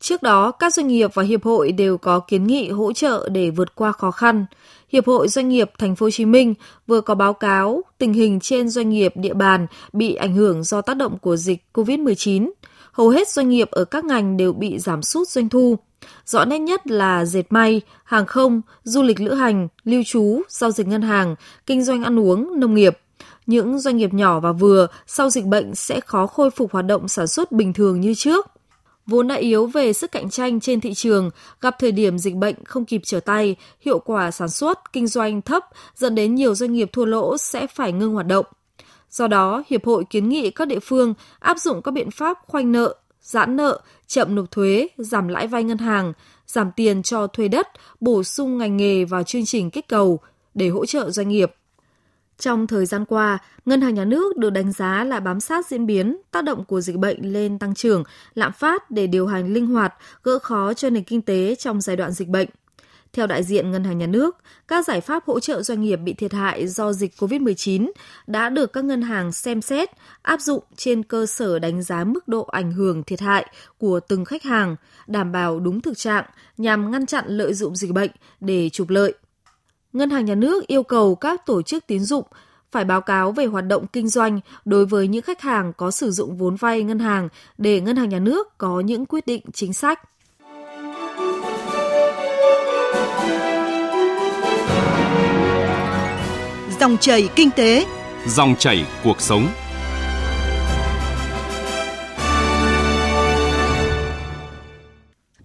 Trước 0.00 0.22
đó, 0.22 0.50
các 0.50 0.74
doanh 0.74 0.86
nghiệp 0.86 1.10
và 1.14 1.22
hiệp 1.22 1.44
hội 1.44 1.72
đều 1.72 1.98
có 1.98 2.20
kiến 2.20 2.46
nghị 2.46 2.68
hỗ 2.68 2.92
trợ 2.92 3.28
để 3.28 3.50
vượt 3.50 3.74
qua 3.74 3.92
khó 3.92 4.10
khăn. 4.10 4.46
Hiệp 4.88 5.06
hội 5.06 5.28
Doanh 5.28 5.48
nghiệp 5.48 5.70
Thành 5.78 5.96
phố 5.96 6.06
Hồ 6.06 6.10
Chí 6.10 6.24
Minh 6.24 6.54
vừa 6.86 7.00
có 7.00 7.14
báo 7.14 7.32
cáo 7.32 7.82
tình 7.98 8.12
hình 8.12 8.40
trên 8.40 8.68
doanh 8.68 8.90
nghiệp 8.90 9.12
địa 9.16 9.34
bàn 9.34 9.66
bị 9.92 10.14
ảnh 10.14 10.34
hưởng 10.34 10.62
do 10.62 10.80
tác 10.80 10.96
động 10.96 11.18
của 11.18 11.36
dịch 11.36 11.64
COVID-19. 11.74 12.50
Hầu 12.92 13.08
hết 13.08 13.28
doanh 13.28 13.48
nghiệp 13.48 13.70
ở 13.70 13.84
các 13.84 14.04
ngành 14.04 14.36
đều 14.36 14.52
bị 14.52 14.78
giảm 14.78 15.02
sút 15.02 15.28
doanh 15.28 15.48
thu. 15.48 15.76
Rõ 16.26 16.44
nét 16.44 16.58
nhất 16.58 16.86
là 16.86 17.24
dệt 17.24 17.44
may, 17.50 17.80
hàng 18.04 18.26
không, 18.26 18.60
du 18.82 19.02
lịch 19.02 19.20
lữ 19.20 19.34
hành, 19.34 19.68
lưu 19.84 20.02
trú, 20.06 20.42
giao 20.48 20.70
dịch 20.70 20.86
ngân 20.86 21.02
hàng, 21.02 21.34
kinh 21.66 21.84
doanh 21.84 22.02
ăn 22.02 22.18
uống, 22.18 22.60
nông 22.60 22.74
nghiệp. 22.74 22.98
Những 23.46 23.78
doanh 23.78 23.96
nghiệp 23.96 24.14
nhỏ 24.14 24.40
và 24.40 24.52
vừa 24.52 24.86
sau 25.06 25.30
dịch 25.30 25.44
bệnh 25.44 25.74
sẽ 25.74 26.00
khó 26.00 26.26
khôi 26.26 26.50
phục 26.50 26.72
hoạt 26.72 26.86
động 26.86 27.08
sản 27.08 27.26
xuất 27.26 27.52
bình 27.52 27.72
thường 27.72 28.00
như 28.00 28.14
trước 28.14 28.46
vốn 29.06 29.28
đã 29.28 29.34
yếu 29.34 29.66
về 29.66 29.92
sức 29.92 30.12
cạnh 30.12 30.30
tranh 30.30 30.60
trên 30.60 30.80
thị 30.80 30.94
trường, 30.94 31.30
gặp 31.60 31.76
thời 31.78 31.92
điểm 31.92 32.18
dịch 32.18 32.34
bệnh 32.34 32.64
không 32.64 32.84
kịp 32.84 33.00
trở 33.04 33.20
tay, 33.20 33.56
hiệu 33.80 33.98
quả 33.98 34.30
sản 34.30 34.48
xuất, 34.48 34.92
kinh 34.92 35.06
doanh 35.06 35.42
thấp 35.42 35.64
dẫn 35.94 36.14
đến 36.14 36.34
nhiều 36.34 36.54
doanh 36.54 36.72
nghiệp 36.72 36.90
thua 36.92 37.04
lỗ 37.04 37.36
sẽ 37.38 37.66
phải 37.66 37.92
ngưng 37.92 38.14
hoạt 38.14 38.26
động. 38.26 38.46
Do 39.10 39.26
đó, 39.26 39.62
Hiệp 39.66 39.86
hội 39.86 40.04
kiến 40.10 40.28
nghị 40.28 40.50
các 40.50 40.68
địa 40.68 40.80
phương 40.82 41.14
áp 41.38 41.58
dụng 41.58 41.82
các 41.82 41.90
biện 41.90 42.10
pháp 42.10 42.38
khoanh 42.46 42.72
nợ, 42.72 42.94
giãn 43.26 43.56
nợ, 43.56 43.80
chậm 44.06 44.34
nộp 44.34 44.50
thuế, 44.50 44.88
giảm 44.98 45.28
lãi 45.28 45.46
vay 45.46 45.64
ngân 45.64 45.78
hàng, 45.78 46.12
giảm 46.46 46.70
tiền 46.76 47.02
cho 47.02 47.26
thuê 47.26 47.48
đất, 47.48 47.68
bổ 48.00 48.22
sung 48.22 48.58
ngành 48.58 48.76
nghề 48.76 49.04
vào 49.04 49.22
chương 49.22 49.44
trình 49.44 49.70
kích 49.70 49.88
cầu 49.88 50.20
để 50.54 50.68
hỗ 50.68 50.86
trợ 50.86 51.10
doanh 51.10 51.28
nghiệp. 51.28 51.54
Trong 52.38 52.66
thời 52.66 52.86
gian 52.86 53.04
qua, 53.04 53.38
Ngân 53.64 53.80
hàng 53.80 53.94
Nhà 53.94 54.04
nước 54.04 54.36
được 54.36 54.50
đánh 54.50 54.72
giá 54.72 55.04
là 55.04 55.20
bám 55.20 55.40
sát 55.40 55.66
diễn 55.66 55.86
biến, 55.86 56.16
tác 56.30 56.44
động 56.44 56.64
của 56.64 56.80
dịch 56.80 56.96
bệnh 56.96 57.32
lên 57.32 57.58
tăng 57.58 57.74
trưởng, 57.74 58.04
lạm 58.34 58.52
phát 58.52 58.90
để 58.90 59.06
điều 59.06 59.26
hành 59.26 59.52
linh 59.52 59.66
hoạt, 59.66 59.94
gỡ 60.22 60.38
khó 60.38 60.74
cho 60.74 60.90
nền 60.90 61.04
kinh 61.04 61.22
tế 61.22 61.54
trong 61.54 61.80
giai 61.80 61.96
đoạn 61.96 62.12
dịch 62.12 62.28
bệnh. 62.28 62.48
Theo 63.16 63.26
đại 63.26 63.42
diện 63.42 63.70
Ngân 63.70 63.84
hàng 63.84 63.98
Nhà 63.98 64.06
nước, 64.06 64.36
các 64.68 64.86
giải 64.86 65.00
pháp 65.00 65.24
hỗ 65.26 65.40
trợ 65.40 65.62
doanh 65.62 65.82
nghiệp 65.82 65.96
bị 65.96 66.14
thiệt 66.14 66.32
hại 66.32 66.66
do 66.66 66.92
dịch 66.92 67.14
COVID-19 67.18 67.90
đã 68.26 68.48
được 68.48 68.72
các 68.72 68.84
ngân 68.84 69.02
hàng 69.02 69.32
xem 69.32 69.62
xét, 69.62 69.90
áp 70.22 70.40
dụng 70.40 70.64
trên 70.76 71.02
cơ 71.02 71.26
sở 71.26 71.58
đánh 71.58 71.82
giá 71.82 72.04
mức 72.04 72.28
độ 72.28 72.42
ảnh 72.42 72.72
hưởng 72.72 73.02
thiệt 73.02 73.20
hại 73.20 73.46
của 73.78 74.00
từng 74.00 74.24
khách 74.24 74.42
hàng, 74.42 74.76
đảm 75.06 75.32
bảo 75.32 75.60
đúng 75.60 75.80
thực 75.80 75.98
trạng 75.98 76.24
nhằm 76.56 76.90
ngăn 76.90 77.06
chặn 77.06 77.24
lợi 77.28 77.54
dụng 77.54 77.76
dịch 77.76 77.92
bệnh 77.92 78.10
để 78.40 78.68
trục 78.68 78.90
lợi. 78.90 79.14
Ngân 79.92 80.10
hàng 80.10 80.24
Nhà 80.24 80.34
nước 80.34 80.66
yêu 80.66 80.82
cầu 80.82 81.14
các 81.14 81.46
tổ 81.46 81.62
chức 81.62 81.86
tín 81.86 82.04
dụng 82.04 82.24
phải 82.72 82.84
báo 82.84 83.00
cáo 83.00 83.32
về 83.32 83.46
hoạt 83.46 83.66
động 83.66 83.86
kinh 83.86 84.08
doanh 84.08 84.40
đối 84.64 84.86
với 84.86 85.08
những 85.08 85.22
khách 85.22 85.40
hàng 85.40 85.72
có 85.76 85.90
sử 85.90 86.10
dụng 86.10 86.36
vốn 86.36 86.56
vay 86.56 86.82
ngân 86.82 86.98
hàng 86.98 87.28
để 87.58 87.80
Ngân 87.80 87.96
hàng 87.96 88.08
Nhà 88.08 88.18
nước 88.18 88.58
có 88.58 88.80
những 88.80 89.06
quyết 89.06 89.26
định 89.26 89.42
chính 89.52 89.72
sách. 89.72 90.00
Dòng 96.86 96.98
chảy 96.98 97.28
kinh 97.36 97.50
tế, 97.50 97.86
dòng 98.26 98.56
chảy 98.58 98.84
cuộc 99.04 99.20
sống. 99.20 99.48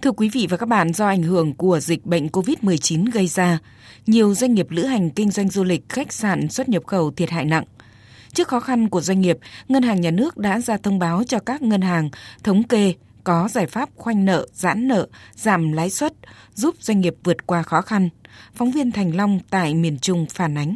Thưa 0.01 0.11
quý 0.11 0.29
vị 0.29 0.47
và 0.49 0.57
các 0.57 0.65
bạn, 0.69 0.93
do 0.93 1.07
ảnh 1.07 1.23
hưởng 1.23 1.53
của 1.53 1.79
dịch 1.79 2.05
bệnh 2.05 2.27
COVID-19 2.27 3.11
gây 3.11 3.27
ra, 3.27 3.59
nhiều 4.07 4.33
doanh 4.33 4.53
nghiệp 4.53 4.67
lữ 4.69 4.83
hành 4.83 5.09
kinh 5.09 5.31
doanh 5.31 5.49
du 5.49 5.63
lịch, 5.63 5.89
khách 5.89 6.13
sạn 6.13 6.49
xuất 6.49 6.69
nhập 6.69 6.83
khẩu 6.87 7.11
thiệt 7.11 7.29
hại 7.29 7.45
nặng. 7.45 7.63
Trước 8.33 8.47
khó 8.47 8.59
khăn 8.59 8.89
của 8.89 9.01
doanh 9.01 9.21
nghiệp, 9.21 9.37
Ngân 9.67 9.83
hàng 9.83 10.01
Nhà 10.01 10.11
nước 10.11 10.37
đã 10.37 10.59
ra 10.59 10.77
thông 10.77 10.99
báo 10.99 11.23
cho 11.23 11.39
các 11.39 11.61
ngân 11.61 11.81
hàng 11.81 12.09
thống 12.43 12.63
kê 12.63 12.93
có 13.23 13.49
giải 13.51 13.67
pháp 13.67 13.89
khoanh 13.95 14.25
nợ, 14.25 14.47
giãn 14.53 14.87
nợ, 14.87 15.07
giảm 15.35 15.71
lãi 15.71 15.89
suất, 15.89 16.13
giúp 16.55 16.75
doanh 16.79 17.01
nghiệp 17.01 17.15
vượt 17.23 17.47
qua 17.47 17.63
khó 17.63 17.81
khăn. 17.81 18.09
Phóng 18.55 18.71
viên 18.71 18.91
Thành 18.91 19.15
Long 19.15 19.39
tại 19.49 19.73
miền 19.73 19.99
Trung 19.99 20.25
phản 20.29 20.57
ánh. 20.57 20.75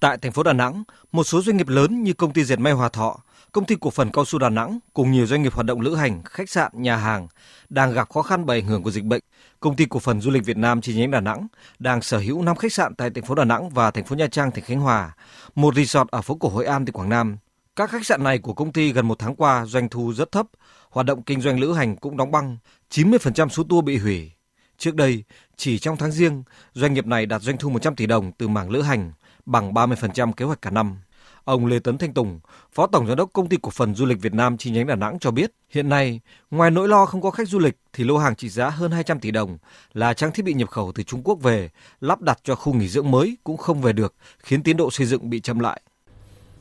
Tại 0.00 0.18
thành 0.18 0.32
phố 0.32 0.42
Đà 0.42 0.52
Nẵng, 0.52 0.84
một 1.12 1.24
số 1.24 1.42
doanh 1.42 1.56
nghiệp 1.56 1.68
lớn 1.68 2.02
như 2.02 2.12
công 2.12 2.32
ty 2.32 2.44
dệt 2.44 2.58
may 2.58 2.72
Hòa 2.72 2.88
Thọ, 2.88 3.18
công 3.52 3.64
ty 3.64 3.76
cổ 3.80 3.90
phần 3.90 4.10
cao 4.12 4.24
su 4.24 4.38
Đà 4.38 4.48
Nẵng 4.48 4.78
cùng 4.94 5.12
nhiều 5.12 5.26
doanh 5.26 5.42
nghiệp 5.42 5.52
hoạt 5.52 5.66
động 5.66 5.80
lữ 5.80 5.94
hành, 5.94 6.22
khách 6.24 6.50
sạn, 6.50 6.72
nhà 6.74 6.96
hàng 6.96 7.28
đang 7.68 7.92
gặp 7.92 8.10
khó 8.10 8.22
khăn 8.22 8.46
bởi 8.46 8.58
ảnh 8.58 8.66
hưởng 8.66 8.82
của 8.82 8.90
dịch 8.90 9.04
bệnh. 9.04 9.22
Công 9.60 9.76
ty 9.76 9.84
cổ 9.84 9.98
phần 9.98 10.20
du 10.20 10.30
lịch 10.30 10.44
Việt 10.44 10.56
Nam 10.56 10.80
chi 10.80 10.94
nhánh 10.94 11.10
Đà 11.10 11.20
Nẵng 11.20 11.46
đang 11.78 12.02
sở 12.02 12.18
hữu 12.18 12.42
5 12.42 12.56
khách 12.56 12.72
sạn 12.72 12.94
tại 12.94 13.10
thành 13.10 13.24
phố 13.24 13.34
Đà 13.34 13.44
Nẵng 13.44 13.70
và 13.70 13.90
thành 13.90 14.04
phố 14.04 14.16
Nha 14.16 14.26
Trang, 14.26 14.50
tỉnh 14.50 14.64
Khánh 14.64 14.80
Hòa, 14.80 15.14
một 15.54 15.74
resort 15.74 16.08
ở 16.08 16.22
phố 16.22 16.34
cổ 16.34 16.48
Hội 16.48 16.64
An, 16.64 16.84
tỉnh 16.84 16.92
Quảng 16.92 17.08
Nam. 17.08 17.36
Các 17.76 17.90
khách 17.90 18.06
sạn 18.06 18.24
này 18.24 18.38
của 18.38 18.54
công 18.54 18.72
ty 18.72 18.92
gần 18.92 19.08
một 19.08 19.18
tháng 19.18 19.36
qua 19.36 19.66
doanh 19.66 19.88
thu 19.88 20.12
rất 20.12 20.32
thấp, 20.32 20.46
hoạt 20.90 21.06
động 21.06 21.22
kinh 21.22 21.40
doanh 21.40 21.60
lữ 21.60 21.72
hành 21.72 21.96
cũng 21.96 22.16
đóng 22.16 22.30
băng, 22.30 22.56
90% 22.90 23.48
số 23.48 23.62
tour 23.68 23.84
bị 23.84 23.98
hủy. 23.98 24.32
Trước 24.78 24.94
đây, 24.94 25.24
chỉ 25.56 25.78
trong 25.78 25.96
tháng 25.96 26.12
riêng, 26.12 26.42
doanh 26.74 26.94
nghiệp 26.94 27.06
này 27.06 27.26
đạt 27.26 27.42
doanh 27.42 27.58
thu 27.58 27.70
100 27.70 27.96
tỷ 27.96 28.06
đồng 28.06 28.32
từ 28.32 28.48
mảng 28.48 28.70
lữ 28.70 28.82
hành, 28.82 29.12
bằng 29.46 29.72
30% 29.72 30.32
kế 30.32 30.44
hoạch 30.44 30.62
cả 30.62 30.70
năm. 30.70 30.96
Ông 31.44 31.66
Lê 31.66 31.78
Tấn 31.78 31.98
Thanh 31.98 32.14
Tùng, 32.14 32.40
Phó 32.72 32.86
Tổng 32.86 33.06
Giám 33.06 33.16
đốc 33.16 33.32
Công 33.32 33.48
ty 33.48 33.56
Cổ 33.62 33.70
phần 33.70 33.94
Du 33.94 34.06
lịch 34.06 34.20
Việt 34.20 34.34
Nam 34.34 34.56
chi 34.56 34.70
nhánh 34.70 34.86
Đà 34.86 34.94
Nẵng 34.94 35.18
cho 35.18 35.30
biết, 35.30 35.52
hiện 35.70 35.88
nay, 35.88 36.20
ngoài 36.50 36.70
nỗi 36.70 36.88
lo 36.88 37.06
không 37.06 37.20
có 37.20 37.30
khách 37.30 37.48
du 37.48 37.58
lịch 37.58 37.76
thì 37.92 38.04
lô 38.04 38.18
hàng 38.18 38.36
trị 38.36 38.48
giá 38.48 38.70
hơn 38.70 38.90
200 38.90 39.20
tỷ 39.20 39.30
đồng 39.30 39.58
là 39.92 40.14
trang 40.14 40.32
thiết 40.32 40.44
bị 40.44 40.54
nhập 40.54 40.68
khẩu 40.68 40.92
từ 40.94 41.02
Trung 41.02 41.22
Quốc 41.24 41.42
về, 41.42 41.70
lắp 42.00 42.20
đặt 42.20 42.38
cho 42.44 42.54
khu 42.54 42.72
nghỉ 42.72 42.88
dưỡng 42.88 43.10
mới 43.10 43.36
cũng 43.44 43.56
không 43.56 43.80
về 43.80 43.92
được, 43.92 44.14
khiến 44.38 44.62
tiến 44.62 44.76
độ 44.76 44.90
xây 44.90 45.06
dựng 45.06 45.30
bị 45.30 45.40
chậm 45.40 45.58
lại. 45.58 45.80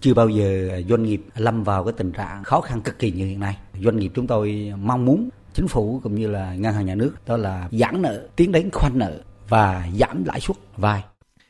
Chưa 0.01 0.13
bao 0.13 0.30
giờ 0.30 0.82
doanh 0.89 1.04
nghiệp 1.04 1.22
lâm 1.36 1.63
vào 1.63 1.84
cái 1.84 1.94
tình 1.98 2.12
trạng 2.12 2.44
khó 2.44 2.62
khăn 2.62 2.82
cực 2.82 3.00
kỳ 3.00 3.12
như 3.12 3.25
hiện 3.25 3.39
nay. 3.39 3.58
Doanh 3.82 3.98
nghiệp 3.98 4.12
chúng 4.15 4.27
tôi 4.27 4.74
mong 4.77 5.06
muốn 5.06 5.30
chính 5.54 5.68
phủ 5.68 6.00
cũng 6.04 6.15
như 6.15 6.27
là 6.27 6.56
ngân 6.56 6.74
hàng 6.74 6.86
nhà 6.86 6.96
nước 6.96 7.13
đó 7.25 7.38
là 7.38 7.70
giãn 7.72 8.01
nợ, 8.01 8.27
tiến 8.36 8.51
đến 8.51 8.70
khoanh 8.72 8.98
nợ 8.98 9.22
và 9.50 9.88
giảm 10.00 10.24
lãi 10.24 10.39
suất 10.39 10.58
vay. 10.77 11.04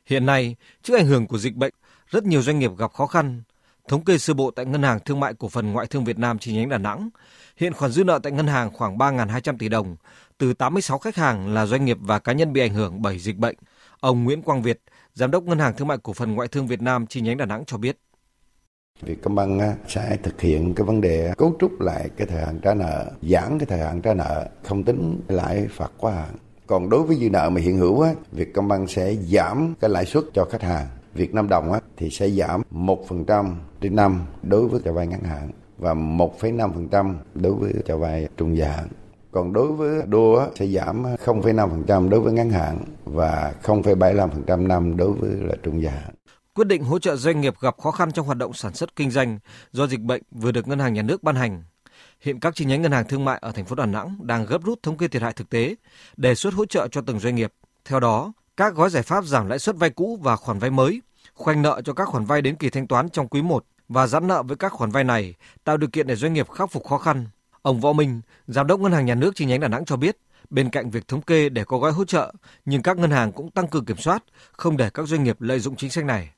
Hiện 0.06 0.26
nay, 0.26 0.56
trước 0.84 0.98
ảnh 0.98 1.06
hưởng 1.06 1.28
của 1.28 1.38
dịch 1.38 1.56
bệnh, 1.56 1.74
rất 2.10 2.24
nhiều 2.26 2.42
doanh 2.42 2.60
nghiệp 2.60 2.72
gặp 2.78 2.94
khó 2.94 3.08
khăn. 3.08 3.42
Thống 3.88 4.06
kê 4.06 4.18
sơ 4.18 4.34
bộ 4.34 4.52
tại 4.52 4.66
Ngân 4.66 4.84
hàng 4.84 5.00
Thương 5.06 5.20
mại 5.20 5.34
Cổ 5.34 5.50
phần 5.50 5.72
Ngoại 5.72 5.88
thương 5.88 6.04
Việt 6.04 6.20
Nam 6.20 6.40
chi 6.40 6.54
nhánh 6.54 6.70
Đà 6.70 6.78
Nẵng, 6.78 7.10
hiện 7.58 7.74
khoản 7.74 7.92
dư 7.92 8.04
nợ 8.04 8.20
tại 8.24 8.32
ngân 8.32 8.48
hàng 8.48 8.72
khoảng 8.74 8.98
3.200 8.98 9.58
tỷ 9.58 9.70
đồng, 9.70 9.96
từ 10.38 10.54
86 10.54 10.98
khách 10.98 11.16
hàng 11.16 11.54
là 11.54 11.66
doanh 11.66 11.86
nghiệp 11.86 11.98
và 12.02 12.20
cá 12.20 12.34
nhân 12.34 12.54
bị 12.54 12.62
ảnh 12.62 12.74
hưởng 12.74 13.02
bởi 13.02 13.20
dịch 13.20 13.38
bệnh. 13.38 13.56
Ông 14.00 14.24
Nguyễn 14.24 14.42
Quang 14.42 14.62
Việt, 14.62 14.82
Giám 15.14 15.32
đốc 15.32 15.44
Ngân 15.44 15.60
hàng 15.60 15.74
Thương 15.78 15.88
mại 15.88 15.98
Cổ 16.04 16.14
phần 16.14 16.36
Ngoại 16.36 16.48
thương 16.48 16.68
Việt 16.68 16.82
Nam 16.82 17.08
chi 17.08 17.22
nhánh 17.22 17.38
Đà 17.38 17.46
Nẵng 17.46 17.66
cho 17.66 17.78
biết. 17.78 17.98
Vietcombank 19.02 19.62
sẽ 19.88 20.18
thực 20.24 20.42
hiện 20.42 20.74
cái 20.76 20.86
vấn 20.86 21.02
đề 21.02 21.34
cấu 21.38 21.56
trúc 21.60 21.82
lại 21.82 22.10
cái 22.18 22.28
thời 22.28 22.46
hạn 22.46 22.60
trả 22.64 22.74
nợ, 22.74 23.12
giãn 23.22 23.60
cái 23.60 23.66
thời 23.66 23.80
hạn 23.80 24.02
trả 24.02 24.14
nợ, 24.14 24.50
không 24.64 24.84
tính 24.84 25.22
lãi 25.28 25.68
phạt 25.72 25.92
quá 25.98 26.14
hạn. 26.14 26.36
Còn 26.68 26.90
đối 26.90 27.04
với 27.04 27.16
dư 27.16 27.30
nợ 27.30 27.50
mà 27.50 27.62
hiện 27.62 27.78
hữu 27.78 28.02
á, 28.02 28.14
Vietcombank 28.32 28.90
sẽ 28.90 29.16
giảm 29.16 29.74
cái 29.80 29.90
lãi 29.90 30.06
suất 30.06 30.24
cho 30.34 30.46
khách 30.46 30.62
hàng. 30.62 30.88
Việt 31.14 31.34
Nam 31.34 31.50
đồng 31.50 31.72
á, 31.72 31.80
thì 31.98 32.10
sẽ 32.10 32.30
giảm 32.30 32.62
1% 32.72 33.56
trên 33.82 33.96
năm 33.96 34.26
đối 34.44 34.68
với 34.68 34.82
cho 34.86 34.94
vay 34.94 35.08
ngắn 35.08 35.24
hạn 35.24 35.52
và 35.78 35.94
1,5% 35.94 37.16
đối 37.34 37.54
với 37.54 37.74
cho 37.86 37.98
vay 37.98 38.28
trung 38.38 38.58
dài 38.58 38.70
hạn. 38.70 38.88
Còn 39.32 39.54
đối 39.54 39.72
với 39.72 40.02
đô 40.08 40.34
á, 40.34 40.48
sẽ 40.56 40.68
giảm 40.68 41.04
0,5% 41.04 42.10
đối 42.10 42.20
với 42.20 42.34
ngắn 42.34 42.50
hạn 42.50 42.80
và 43.06 43.54
0,75% 43.64 44.68
năm 44.68 44.98
đối 44.98 45.12
với 45.12 45.30
là 45.30 45.56
trung 45.64 45.82
dài 45.82 45.94
hạn. 45.94 46.16
Quyết 46.54 46.68
định 46.68 46.84
hỗ 46.84 47.00
trợ 47.00 47.16
doanh 47.16 47.42
nghiệp 47.42 47.54
gặp 47.62 47.76
khó 47.78 47.92
khăn 47.92 48.12
trong 48.12 48.26
hoạt 48.26 48.38
động 48.38 48.54
sản 48.54 48.74
xuất 48.74 48.96
kinh 48.96 49.12
doanh 49.12 49.40
do 49.72 49.88
dịch 49.88 50.02
bệnh 50.02 50.22
vừa 50.32 50.52
được 50.52 50.68
Ngân 50.68 50.80
hàng 50.80 50.94
Nhà 50.94 51.02
nước 51.02 51.24
ban 51.24 51.36
hành. 51.36 51.64
Hiện 52.26 52.40
các 52.40 52.56
chi 52.56 52.66
nhánh 52.66 52.82
ngân 52.82 52.92
hàng 52.92 53.08
thương 53.08 53.26
mại 53.26 53.40
ở 53.42 53.52
thành 53.52 53.66
phố 53.66 53.76
Đà 53.76 53.86
Nẵng 53.86 54.18
đang 54.22 54.46
gấp 54.46 54.64
rút 54.64 54.84
thống 54.84 54.98
kê 54.98 55.08
thiệt 55.08 55.22
hại 55.22 55.34
thực 55.34 55.50
tế, 55.50 55.76
đề 56.18 56.36
xuất 56.36 56.54
hỗ 56.54 56.66
trợ 56.66 56.88
cho 56.92 57.02
từng 57.02 57.20
doanh 57.20 57.36
nghiệp. 57.36 57.54
Theo 57.86 58.00
đó, 58.00 58.34
các 58.58 58.74
gói 58.74 58.90
giải 58.90 59.04
pháp 59.04 59.26
giảm 59.26 59.48
lãi 59.48 59.60
suất 59.60 59.76
vay 59.76 59.90
cũ 59.90 60.20
và 60.22 60.36
khoản 60.36 60.60
vay 60.60 60.70
mới, 60.70 61.02
khoanh 61.34 61.62
nợ 61.62 61.82
cho 61.86 61.94
các 61.94 62.08
khoản 62.08 62.26
vay 62.26 62.42
đến 62.42 62.56
kỳ 62.56 62.70
thanh 62.70 62.88
toán 62.88 63.10
trong 63.10 63.28
quý 63.28 63.42
1 63.42 63.66
và 63.90 64.08
giãn 64.08 64.28
nợ 64.28 64.44
với 64.44 64.58
các 64.58 64.72
khoản 64.72 64.92
vay 64.92 65.04
này, 65.04 65.34
tạo 65.64 65.78
điều 65.78 65.90
kiện 65.90 66.08
để 66.08 66.16
doanh 66.16 66.34
nghiệp 66.34 66.50
khắc 66.50 66.72
phục 66.72 66.86
khó 66.86 66.98
khăn. 66.98 67.26
Ông 67.62 67.80
Võ 67.80 67.94
Minh, 67.94 68.22
giám 68.48 68.68
đốc 68.68 68.80
ngân 68.80 68.92
hàng 68.92 69.06
nhà 69.06 69.16
nước 69.16 69.36
chi 69.36 69.46
nhánh 69.46 69.60
Đà 69.60 69.68
Nẵng 69.68 69.86
cho 69.86 69.96
biết, 69.96 70.18
bên 70.50 70.70
cạnh 70.70 70.90
việc 70.90 71.08
thống 71.08 71.22
kê 71.22 71.50
để 71.50 71.64
có 71.64 71.78
gói 71.78 71.92
hỗ 71.92 72.06
trợ, 72.06 72.34
nhưng 72.66 72.82
các 72.82 72.98
ngân 72.98 73.12
hàng 73.12 73.32
cũng 73.32 73.52
tăng 73.52 73.68
cường 73.68 73.86
kiểm 73.86 73.98
soát, 73.98 74.24
không 74.52 74.78
để 74.78 74.90
các 74.90 75.08
doanh 75.08 75.24
nghiệp 75.24 75.42
lợi 75.42 75.60
dụng 75.60 75.76
chính 75.76 75.90
sách 75.90 76.06
này 76.06 76.35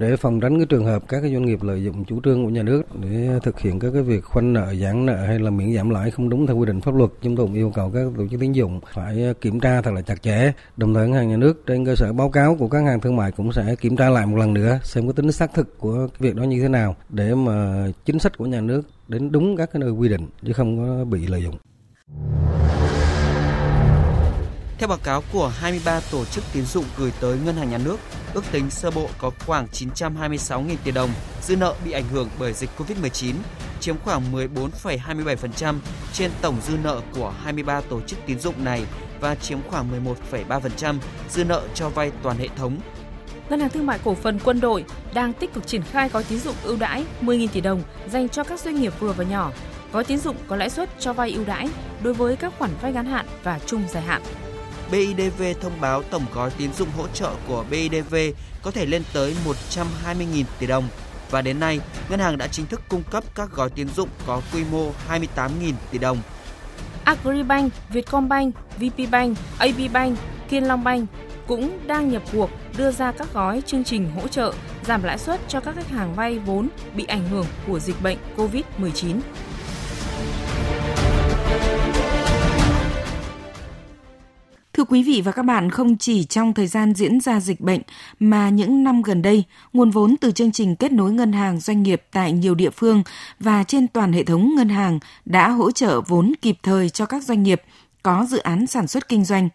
để 0.00 0.16
phòng 0.16 0.40
tránh 0.40 0.56
cái 0.56 0.66
trường 0.66 0.84
hợp 0.84 1.08
các 1.08 1.20
cái 1.20 1.32
doanh 1.32 1.46
nghiệp 1.46 1.62
lợi 1.62 1.84
dụng 1.84 2.04
chủ 2.04 2.20
trương 2.24 2.44
của 2.44 2.50
nhà 2.50 2.62
nước 2.62 2.82
để 3.00 3.38
thực 3.42 3.60
hiện 3.60 3.78
các 3.78 3.90
cái 3.92 4.02
việc 4.02 4.24
khoanh 4.24 4.52
nợ, 4.52 4.74
giãn 4.74 5.06
nợ 5.06 5.16
hay 5.26 5.38
là 5.38 5.50
miễn 5.50 5.74
giảm 5.74 5.90
lãi 5.90 6.10
không 6.10 6.28
đúng 6.28 6.46
theo 6.46 6.56
quy 6.56 6.66
định 6.66 6.80
pháp 6.80 6.94
luật, 6.94 7.10
chúng 7.22 7.36
tôi 7.36 7.46
cũng 7.46 7.54
yêu 7.54 7.72
cầu 7.74 7.90
các 7.94 8.06
tổ 8.16 8.28
chức 8.30 8.40
tín 8.40 8.52
dụng 8.52 8.80
phải 8.94 9.34
kiểm 9.40 9.60
tra 9.60 9.82
thật 9.82 9.90
là 9.94 10.02
chặt 10.02 10.22
chẽ. 10.22 10.52
Đồng 10.76 10.94
thời, 10.94 11.08
ngân 11.08 11.16
hàng 11.16 11.28
nhà 11.28 11.36
nước 11.36 11.66
trên 11.66 11.84
cơ 11.84 11.96
sở 11.96 12.12
báo 12.12 12.30
cáo 12.30 12.56
của 12.56 12.68
các 12.68 12.78
ngân 12.78 12.86
hàng 12.86 13.00
thương 13.00 13.16
mại 13.16 13.32
cũng 13.32 13.52
sẽ 13.52 13.74
kiểm 13.80 13.96
tra 13.96 14.10
lại 14.10 14.26
một 14.26 14.36
lần 14.36 14.54
nữa 14.54 14.78
xem 14.82 15.06
có 15.06 15.12
tính 15.12 15.32
xác 15.32 15.54
thực 15.54 15.78
của 15.78 16.06
cái 16.06 16.16
việc 16.18 16.36
đó 16.36 16.42
như 16.42 16.62
thế 16.62 16.68
nào 16.68 16.96
để 17.08 17.34
mà 17.34 17.86
chính 18.04 18.18
sách 18.18 18.38
của 18.38 18.46
nhà 18.46 18.60
nước 18.60 18.82
đến 19.08 19.32
đúng 19.32 19.56
các 19.56 19.70
cái 19.72 19.80
nơi 19.80 19.90
quy 19.90 20.08
định 20.08 20.26
chứ 20.46 20.52
không 20.52 20.78
có 20.78 21.04
bị 21.04 21.26
lợi 21.26 21.42
dụng 21.42 21.54
theo 24.84 24.88
báo 24.88 24.98
cáo 25.04 25.22
của 25.32 25.48
23 25.48 26.00
tổ 26.10 26.24
chức 26.24 26.44
tín 26.52 26.64
dụng 26.64 26.84
gửi 26.98 27.12
tới 27.20 27.38
Ngân 27.44 27.56
hàng 27.56 27.70
Nhà 27.70 27.78
nước, 27.78 27.96
ước 28.34 28.44
tính 28.52 28.70
sơ 28.70 28.90
bộ 28.90 29.08
có 29.18 29.30
khoảng 29.46 29.66
926.000 29.72 30.76
tỷ 30.84 30.90
đồng 30.90 31.10
dư 31.42 31.56
nợ 31.56 31.74
bị 31.84 31.92
ảnh 31.92 32.08
hưởng 32.12 32.28
bởi 32.38 32.52
dịch 32.52 32.70
Covid-19, 32.78 33.34
chiếm 33.80 33.98
khoảng 33.98 34.22
14,27% 34.32 35.74
trên 36.12 36.30
tổng 36.40 36.56
dư 36.66 36.76
nợ 36.76 37.00
của 37.14 37.34
23 37.42 37.80
tổ 37.80 38.00
chức 38.00 38.18
tín 38.26 38.38
dụng 38.38 38.64
này 38.64 38.84
và 39.20 39.34
chiếm 39.34 39.58
khoảng 39.68 40.04
11,3% 40.48 40.98
dư 41.30 41.44
nợ 41.44 41.62
cho 41.74 41.88
vay 41.88 42.12
toàn 42.22 42.38
hệ 42.38 42.48
thống. 42.56 42.78
Ngân 43.50 43.60
hàng 43.60 43.70
Thương 43.70 43.86
mại 43.86 43.98
Cổ 44.04 44.14
phần 44.14 44.38
Quân 44.44 44.60
đội 44.60 44.84
đang 45.14 45.32
tích 45.32 45.54
cực 45.54 45.66
triển 45.66 45.82
khai 45.82 46.08
gói 46.08 46.24
tín 46.24 46.38
dụng 46.38 46.56
ưu 46.62 46.76
đãi 46.76 47.04
10.000 47.20 47.48
tỷ 47.48 47.60
đồng 47.60 47.82
dành 48.08 48.28
cho 48.28 48.44
các 48.44 48.60
doanh 48.60 48.80
nghiệp 48.80 48.92
vừa 49.00 49.12
và 49.12 49.24
nhỏ. 49.24 49.52
Gói 49.92 50.04
tín 50.04 50.18
dụng 50.18 50.36
có 50.48 50.56
lãi 50.56 50.70
suất 50.70 50.88
cho 50.98 51.12
vay 51.12 51.32
ưu 51.32 51.44
đãi 51.44 51.68
đối 52.02 52.14
với 52.14 52.36
các 52.36 52.52
khoản 52.58 52.70
vay 52.82 52.92
ngắn 52.92 53.06
hạn 53.06 53.26
và 53.42 53.58
chung 53.66 53.82
dài 53.88 54.02
hạn. 54.02 54.22
BIDV 54.90 55.42
thông 55.60 55.80
báo 55.80 56.02
tổng 56.02 56.26
gói 56.34 56.50
tín 56.58 56.72
dụng 56.72 56.88
hỗ 56.96 57.06
trợ 57.06 57.30
của 57.48 57.64
BIDV 57.70 58.14
có 58.62 58.70
thể 58.70 58.86
lên 58.86 59.02
tới 59.12 59.34
120.000 59.70 60.44
tỷ 60.58 60.66
đồng 60.66 60.88
và 61.30 61.42
đến 61.42 61.60
nay, 61.60 61.80
ngân 62.08 62.20
hàng 62.20 62.38
đã 62.38 62.46
chính 62.46 62.66
thức 62.66 62.80
cung 62.88 63.02
cấp 63.10 63.24
các 63.34 63.50
gói 63.54 63.70
tín 63.70 63.88
dụng 63.88 64.08
có 64.26 64.40
quy 64.52 64.64
mô 64.72 64.90
28.000 65.08 65.72
tỷ 65.90 65.98
đồng. 65.98 66.18
Agribank, 67.04 67.72
Vietcombank, 67.88 68.54
VPBank, 68.78 69.36
ABBank, 69.58 70.18
Kiên 70.48 70.64
Long 70.64 70.84
Bank 70.84 71.08
cũng 71.46 71.78
đang 71.86 72.08
nhập 72.08 72.22
cuộc 72.32 72.50
đưa 72.76 72.90
ra 72.90 73.12
các 73.12 73.28
gói 73.32 73.62
chương 73.66 73.84
trình 73.84 74.10
hỗ 74.10 74.28
trợ 74.28 74.52
giảm 74.82 75.02
lãi 75.02 75.18
suất 75.18 75.40
cho 75.48 75.60
các 75.60 75.74
khách 75.74 75.88
hàng 75.88 76.14
vay 76.14 76.38
vốn 76.38 76.68
bị 76.96 77.04
ảnh 77.04 77.28
hưởng 77.28 77.46
của 77.66 77.78
dịch 77.78 78.02
bệnh 78.02 78.18
COVID-19. 78.36 79.20
Thưa 84.84 84.88
quý 84.90 85.02
vị 85.02 85.22
và 85.24 85.32
các 85.32 85.42
bạn, 85.42 85.70
không 85.70 85.96
chỉ 85.96 86.24
trong 86.24 86.52
thời 86.52 86.66
gian 86.66 86.94
diễn 86.94 87.20
ra 87.20 87.40
dịch 87.40 87.60
bệnh 87.60 87.80
mà 88.20 88.48
những 88.48 88.84
năm 88.84 89.02
gần 89.02 89.22
đây, 89.22 89.44
nguồn 89.72 89.90
vốn 89.90 90.16
từ 90.20 90.30
chương 90.30 90.52
trình 90.52 90.76
kết 90.76 90.92
nối 90.92 91.12
ngân 91.12 91.32
hàng 91.32 91.60
doanh 91.60 91.82
nghiệp 91.82 92.02
tại 92.12 92.32
nhiều 92.32 92.54
địa 92.54 92.70
phương 92.70 93.02
và 93.40 93.64
trên 93.64 93.88
toàn 93.88 94.12
hệ 94.12 94.24
thống 94.24 94.54
ngân 94.56 94.68
hàng 94.68 94.98
đã 95.24 95.48
hỗ 95.48 95.70
trợ 95.70 96.00
vốn 96.00 96.32
kịp 96.42 96.56
thời 96.62 96.90
cho 96.90 97.06
các 97.06 97.22
doanh 97.22 97.42
nghiệp 97.42 97.62
có 98.02 98.26
dự 98.30 98.38
án 98.38 98.66
sản 98.66 98.86
xuất 98.86 99.08
kinh 99.08 99.24
doanh. 99.24 99.48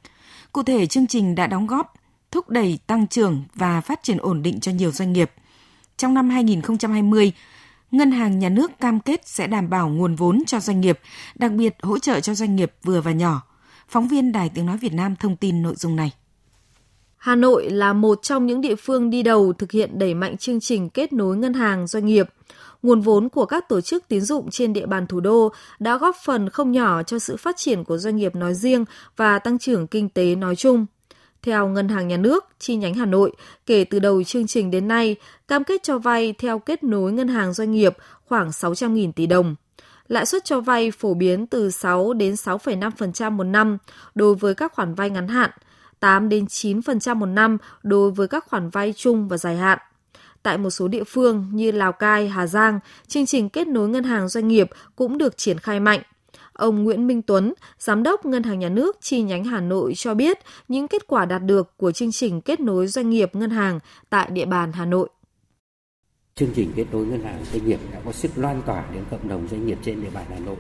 Cụ 0.52 0.64
thể, 0.64 0.86
chương 0.86 1.08
trình 1.08 1.36
đã 1.36 1.48
đóng 1.48 1.68
góp 1.68 1.94
thúc 2.32 2.50
đẩy 2.50 2.80
tăng 2.88 3.08
trưởng 3.08 3.44
và 3.56 3.82
phát 3.82 4.04
triển 4.04 4.18
ổn 4.18 4.42
định 4.42 4.60
cho 4.60 4.72
nhiều 4.72 4.92
doanh 4.92 5.14
nghiệp. 5.14 5.32
Trong 5.98 6.14
năm 6.14 6.30
2020, 6.30 7.32
Ngân 7.92 8.12
hàng 8.12 8.40
Nhà 8.40 8.50
nước 8.50 8.80
cam 8.80 9.00
kết 9.00 9.28
sẽ 9.28 9.48
đảm 9.48 9.70
bảo 9.70 9.90
nguồn 9.90 10.16
vốn 10.16 10.44
cho 10.48 10.60
doanh 10.60 10.82
nghiệp, 10.82 11.00
đặc 11.36 11.52
biệt 11.52 11.76
hỗ 11.82 12.00
trợ 12.00 12.20
cho 12.20 12.34
doanh 12.34 12.56
nghiệp 12.56 12.74
vừa 12.84 13.02
và 13.02 13.12
nhỏ– 13.12 13.42
Phóng 13.90 14.08
viên 14.08 14.32
Đài 14.32 14.50
Tiếng 14.50 14.66
Nói 14.66 14.78
Việt 14.78 14.94
Nam 14.94 15.16
thông 15.16 15.36
tin 15.36 15.62
nội 15.62 15.76
dung 15.76 15.96
này. 15.96 16.14
Hà 17.18 17.36
Nội 17.36 17.70
là 17.70 17.94
một 17.94 18.20
trong 18.22 18.46
những 18.46 18.62
địa 18.62 18.76
phương 18.76 19.10
đi 19.10 19.24
đầu 19.24 19.54
thực 19.54 19.72
hiện 19.72 20.00
đẩy 20.00 20.14
mạnh 20.14 20.38
chương 20.38 20.60
trình 20.60 20.90
kết 20.90 21.14
nối 21.14 21.38
ngân 21.38 21.54
hàng 21.54 21.88
doanh 21.88 22.06
nghiệp. 22.06 22.30
Nguồn 22.84 23.02
vốn 23.02 23.30
của 23.30 23.46
các 23.46 23.70
tổ 23.70 23.82
chức 23.82 24.08
tín 24.08 24.22
dụng 24.22 24.50
trên 24.50 24.74
địa 24.74 24.86
bàn 24.86 25.08
thủ 25.08 25.20
đô 25.20 25.52
đã 25.80 25.98
góp 25.98 26.16
phần 26.26 26.50
không 26.50 26.72
nhỏ 26.72 27.04
cho 27.04 27.20
sự 27.20 27.38
phát 27.38 27.58
triển 27.58 27.84
của 27.84 27.98
doanh 27.98 28.16
nghiệp 28.16 28.36
nói 28.36 28.54
riêng 28.54 28.86
và 29.18 29.40
tăng 29.40 29.60
trưởng 29.60 29.88
kinh 29.88 30.10
tế 30.10 30.36
nói 30.36 30.56
chung. 30.56 30.86
Theo 31.42 31.68
Ngân 31.68 31.90
hàng 31.90 32.08
Nhà 32.08 32.18
nước, 32.18 32.46
chi 32.60 32.76
nhánh 32.76 32.94
Hà 32.94 33.06
Nội, 33.06 33.32
kể 33.66 33.84
từ 33.84 34.00
đầu 34.00 34.24
chương 34.24 34.48
trình 34.48 34.72
đến 34.72 34.88
nay, 34.88 35.16
cam 35.48 35.64
kết 35.64 35.84
cho 35.84 35.98
vay 35.98 36.34
theo 36.34 36.60
kết 36.60 36.84
nối 36.84 37.12
ngân 37.12 37.28
hàng 37.28 37.54
doanh 37.54 37.72
nghiệp 37.72 37.98
khoảng 38.26 38.50
600.000 38.50 39.12
tỷ 39.12 39.26
đồng– 39.26 39.56
lãi 40.10 40.26
suất 40.26 40.46
cho 40.46 40.62
vay 40.62 40.92
phổ 40.92 41.14
biến 41.14 41.48
từ 41.48 41.72
6 41.72 42.14
đến 42.14 42.34
6,5% 42.34 43.32
một 43.32 43.44
năm 43.44 43.78
đối 44.16 44.36
với 44.36 44.56
các 44.56 44.74
khoản 44.74 44.94
vay 44.94 45.10
ngắn 45.10 45.28
hạn, 45.28 45.50
8 46.00 46.30
đến 46.30 46.46
9% 46.46 47.16
một 47.16 47.26
năm 47.26 47.58
đối 47.84 48.12
với 48.12 48.28
các 48.28 48.46
khoản 48.48 48.70
vay 48.70 48.94
chung 48.98 49.28
và 49.28 49.38
dài 49.38 49.58
hạn. 49.58 49.80
Tại 50.44 50.58
một 50.58 50.70
số 50.70 50.88
địa 50.88 51.04
phương 51.04 51.48
như 51.52 51.72
Lào 51.72 51.92
Cai, 51.92 52.30
Hà 52.30 52.48
Giang, 52.48 52.80
chương 53.08 53.26
trình 53.26 53.50
kết 53.50 53.68
nối 53.68 53.90
ngân 53.90 54.04
hàng 54.04 54.30
doanh 54.30 54.48
nghiệp 54.48 54.70
cũng 54.96 55.18
được 55.18 55.38
triển 55.38 55.58
khai 55.58 55.80
mạnh. 55.80 56.02
Ông 56.54 56.84
Nguyễn 56.84 57.08
Minh 57.08 57.22
Tuấn, 57.22 57.54
Giám 57.80 58.04
đốc 58.04 58.26
Ngân 58.26 58.44
hàng 58.44 58.60
Nhà 58.60 58.70
nước 58.70 58.98
chi 59.02 59.22
nhánh 59.22 59.44
Hà 59.44 59.60
Nội 59.60 59.94
cho 59.96 60.14
biết 60.14 60.40
những 60.68 60.88
kết 60.88 61.08
quả 61.08 61.26
đạt 61.26 61.44
được 61.44 61.78
của 61.78 61.92
chương 61.92 62.12
trình 62.12 62.42
kết 62.42 62.60
nối 62.60 62.88
doanh 62.88 63.10
nghiệp 63.10 63.36
ngân 63.36 63.50
hàng 63.50 63.80
tại 64.10 64.30
địa 64.32 64.46
bàn 64.46 64.72
Hà 64.72 64.86
Nội 64.86 65.10
chương 66.40 66.50
trình 66.56 66.72
kết 66.76 66.86
nối 66.92 67.06
ngân 67.06 67.24
hàng 67.24 67.46
doanh 67.52 67.68
nghiệp 67.68 67.80
đã 67.94 68.00
có 68.06 68.12
sức 68.12 68.32
loan 68.36 68.62
tỏa 68.62 68.84
đến 68.94 69.04
cộng 69.12 69.28
đồng 69.28 69.48
doanh 69.48 69.66
nghiệp 69.68 69.78
trên 69.82 70.02
địa 70.02 70.10
bàn 70.14 70.26
Hà 70.30 70.40
Nội 70.40 70.56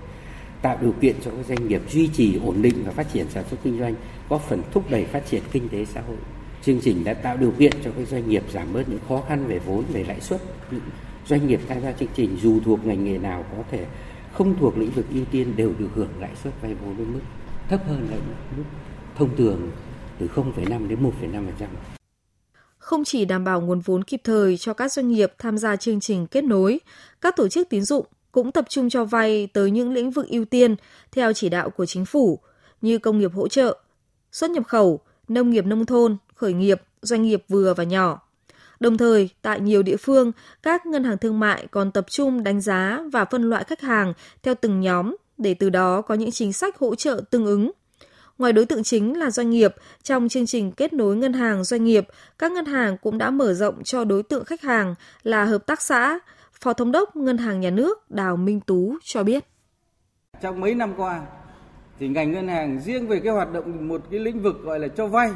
tạo 0.61 0.77
điều 0.81 0.91
kiện 0.91 1.15
cho 1.25 1.31
các 1.31 1.45
doanh 1.45 1.67
nghiệp 1.67 1.81
duy 1.89 2.07
trì 2.07 2.39
ổn 2.45 2.61
định 2.61 2.83
và 2.85 2.91
phát 2.91 3.13
triển 3.13 3.25
sản 3.29 3.43
xuất 3.49 3.57
kinh 3.63 3.79
doanh 3.79 3.95
góp 4.29 4.41
phần 4.41 4.61
thúc 4.71 4.89
đẩy 4.89 5.05
phát 5.05 5.25
triển 5.29 5.41
kinh 5.51 5.69
tế 5.69 5.85
xã 5.85 6.01
hội. 6.01 6.17
Chương 6.63 6.79
trình 6.81 7.03
đã 7.03 7.13
tạo 7.13 7.37
điều 7.37 7.51
kiện 7.51 7.71
cho 7.83 7.91
các 7.97 8.07
doanh 8.07 8.29
nghiệp 8.29 8.43
giảm 8.53 8.73
bớt 8.73 8.89
những 8.89 8.99
khó 9.09 9.23
khăn 9.27 9.47
về 9.47 9.59
vốn 9.59 9.83
về 9.93 10.03
lãi 10.03 10.21
suất. 10.21 10.41
Những 10.71 10.81
doanh 11.27 11.47
nghiệp 11.47 11.59
tham 11.67 11.81
gia 11.81 11.91
chương 11.91 12.09
trình 12.15 12.37
dù 12.41 12.59
thuộc 12.65 12.85
ngành 12.85 13.03
nghề 13.03 13.17
nào 13.17 13.45
có 13.57 13.63
thể 13.71 13.85
không 14.33 14.55
thuộc 14.59 14.77
lĩnh 14.77 14.91
vực 14.91 15.05
ưu 15.13 15.25
tiên 15.25 15.53
đều 15.55 15.73
được 15.79 15.89
hưởng 15.95 16.09
lãi 16.19 16.35
suất 16.43 16.61
vay 16.61 16.73
vốn 16.73 16.95
với 16.95 17.05
mức 17.05 17.21
thấp 17.69 17.81
hơn 17.87 18.07
lãi 18.09 18.19
mức 18.57 18.63
thông 19.15 19.35
thường 19.35 19.71
từ 20.19 20.27
0,5 20.27 20.87
đến 20.87 21.03
1,5% 21.21 21.67
không 22.79 23.03
chỉ 23.03 23.25
đảm 23.25 23.43
bảo 23.43 23.61
nguồn 23.61 23.79
vốn 23.79 24.03
kịp 24.03 24.21
thời 24.23 24.57
cho 24.57 24.73
các 24.73 24.93
doanh 24.93 25.07
nghiệp 25.07 25.33
tham 25.37 25.57
gia 25.57 25.75
chương 25.75 25.99
trình 25.99 26.27
kết 26.27 26.43
nối, 26.43 26.79
các 27.21 27.35
tổ 27.35 27.47
chức 27.47 27.69
tín 27.69 27.83
dụng 27.83 28.05
cũng 28.31 28.51
tập 28.51 28.65
trung 28.69 28.89
cho 28.89 29.05
vay 29.05 29.47
tới 29.53 29.71
những 29.71 29.93
lĩnh 29.93 30.11
vực 30.11 30.27
ưu 30.27 30.45
tiên 30.45 30.75
theo 31.11 31.33
chỉ 31.33 31.49
đạo 31.49 31.69
của 31.69 31.85
chính 31.85 32.05
phủ 32.05 32.39
như 32.81 32.97
công 32.97 33.19
nghiệp 33.19 33.31
hỗ 33.33 33.47
trợ, 33.47 33.77
xuất 34.31 34.51
nhập 34.51 34.67
khẩu, 34.67 34.99
nông 35.27 35.49
nghiệp 35.49 35.65
nông 35.65 35.85
thôn, 35.85 36.17
khởi 36.35 36.53
nghiệp, 36.53 36.81
doanh 37.01 37.21
nghiệp 37.21 37.43
vừa 37.47 37.73
và 37.73 37.83
nhỏ. 37.83 38.21
Đồng 38.79 38.97
thời, 38.97 39.29
tại 39.41 39.59
nhiều 39.59 39.83
địa 39.83 39.97
phương, 39.97 40.31
các 40.63 40.85
ngân 40.85 41.03
hàng 41.03 41.17
thương 41.17 41.39
mại 41.39 41.67
còn 41.71 41.91
tập 41.91 42.05
trung 42.09 42.43
đánh 42.43 42.61
giá 42.61 43.03
và 43.11 43.25
phân 43.25 43.49
loại 43.49 43.63
khách 43.63 43.81
hàng 43.81 44.13
theo 44.43 44.55
từng 44.55 44.81
nhóm 44.81 45.15
để 45.37 45.53
từ 45.53 45.69
đó 45.69 46.01
có 46.01 46.15
những 46.15 46.31
chính 46.31 46.53
sách 46.53 46.77
hỗ 46.77 46.95
trợ 46.95 47.21
tương 47.29 47.45
ứng 47.45 47.71
Ngoài 48.39 48.53
đối 48.53 48.65
tượng 48.65 48.83
chính 48.83 49.19
là 49.19 49.31
doanh 49.31 49.49
nghiệp, 49.49 49.75
trong 50.03 50.29
chương 50.29 50.45
trình 50.45 50.71
kết 50.71 50.93
nối 50.93 51.15
ngân 51.15 51.33
hàng 51.33 51.63
doanh 51.63 51.83
nghiệp, 51.83 52.07
các 52.37 52.51
ngân 52.51 52.65
hàng 52.65 52.97
cũng 52.97 53.17
đã 53.17 53.29
mở 53.29 53.53
rộng 53.53 53.83
cho 53.83 54.03
đối 54.03 54.23
tượng 54.23 54.45
khách 54.45 54.61
hàng 54.61 54.95
là 55.23 55.45
hợp 55.45 55.65
tác 55.65 55.81
xã. 55.81 56.19
Phó 56.61 56.73
Thống 56.73 56.91
đốc 56.91 57.15
Ngân 57.15 57.37
hàng 57.37 57.59
Nhà 57.59 57.69
nước 57.69 58.11
Đào 58.11 58.37
Minh 58.37 58.59
Tú 58.59 58.95
cho 59.03 59.23
biết. 59.23 59.43
Trong 60.41 60.59
mấy 60.61 60.75
năm 60.75 60.93
qua, 60.97 61.21
thì 61.99 62.07
ngành 62.07 62.31
ngân 62.31 62.47
hàng 62.47 62.79
riêng 62.79 63.07
về 63.07 63.19
cái 63.19 63.33
hoạt 63.33 63.53
động 63.53 63.87
một 63.87 64.01
cái 64.11 64.19
lĩnh 64.19 64.39
vực 64.41 64.61
gọi 64.63 64.79
là 64.79 64.87
cho 64.87 65.07
vay, 65.07 65.31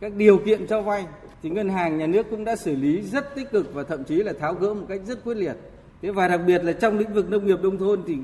các 0.00 0.12
điều 0.14 0.38
kiện 0.38 0.66
cho 0.66 0.82
vay 0.82 1.06
thì 1.42 1.50
ngân 1.50 1.68
hàng 1.68 1.98
nhà 1.98 2.06
nước 2.06 2.26
cũng 2.30 2.44
đã 2.44 2.56
xử 2.56 2.76
lý 2.76 3.02
rất 3.02 3.34
tích 3.34 3.50
cực 3.50 3.74
và 3.74 3.82
thậm 3.82 4.04
chí 4.04 4.16
là 4.16 4.32
tháo 4.40 4.54
gỡ 4.54 4.74
một 4.74 4.86
cách 4.88 5.00
rất 5.06 5.24
quyết 5.24 5.36
liệt. 5.36 5.56
Thế 6.02 6.10
và 6.10 6.28
đặc 6.28 6.40
biệt 6.46 6.64
là 6.64 6.72
trong 6.72 6.98
lĩnh 6.98 7.14
vực 7.14 7.30
nông 7.30 7.46
nghiệp 7.46 7.58
nông 7.62 7.78
thôn 7.78 8.02
thì 8.06 8.16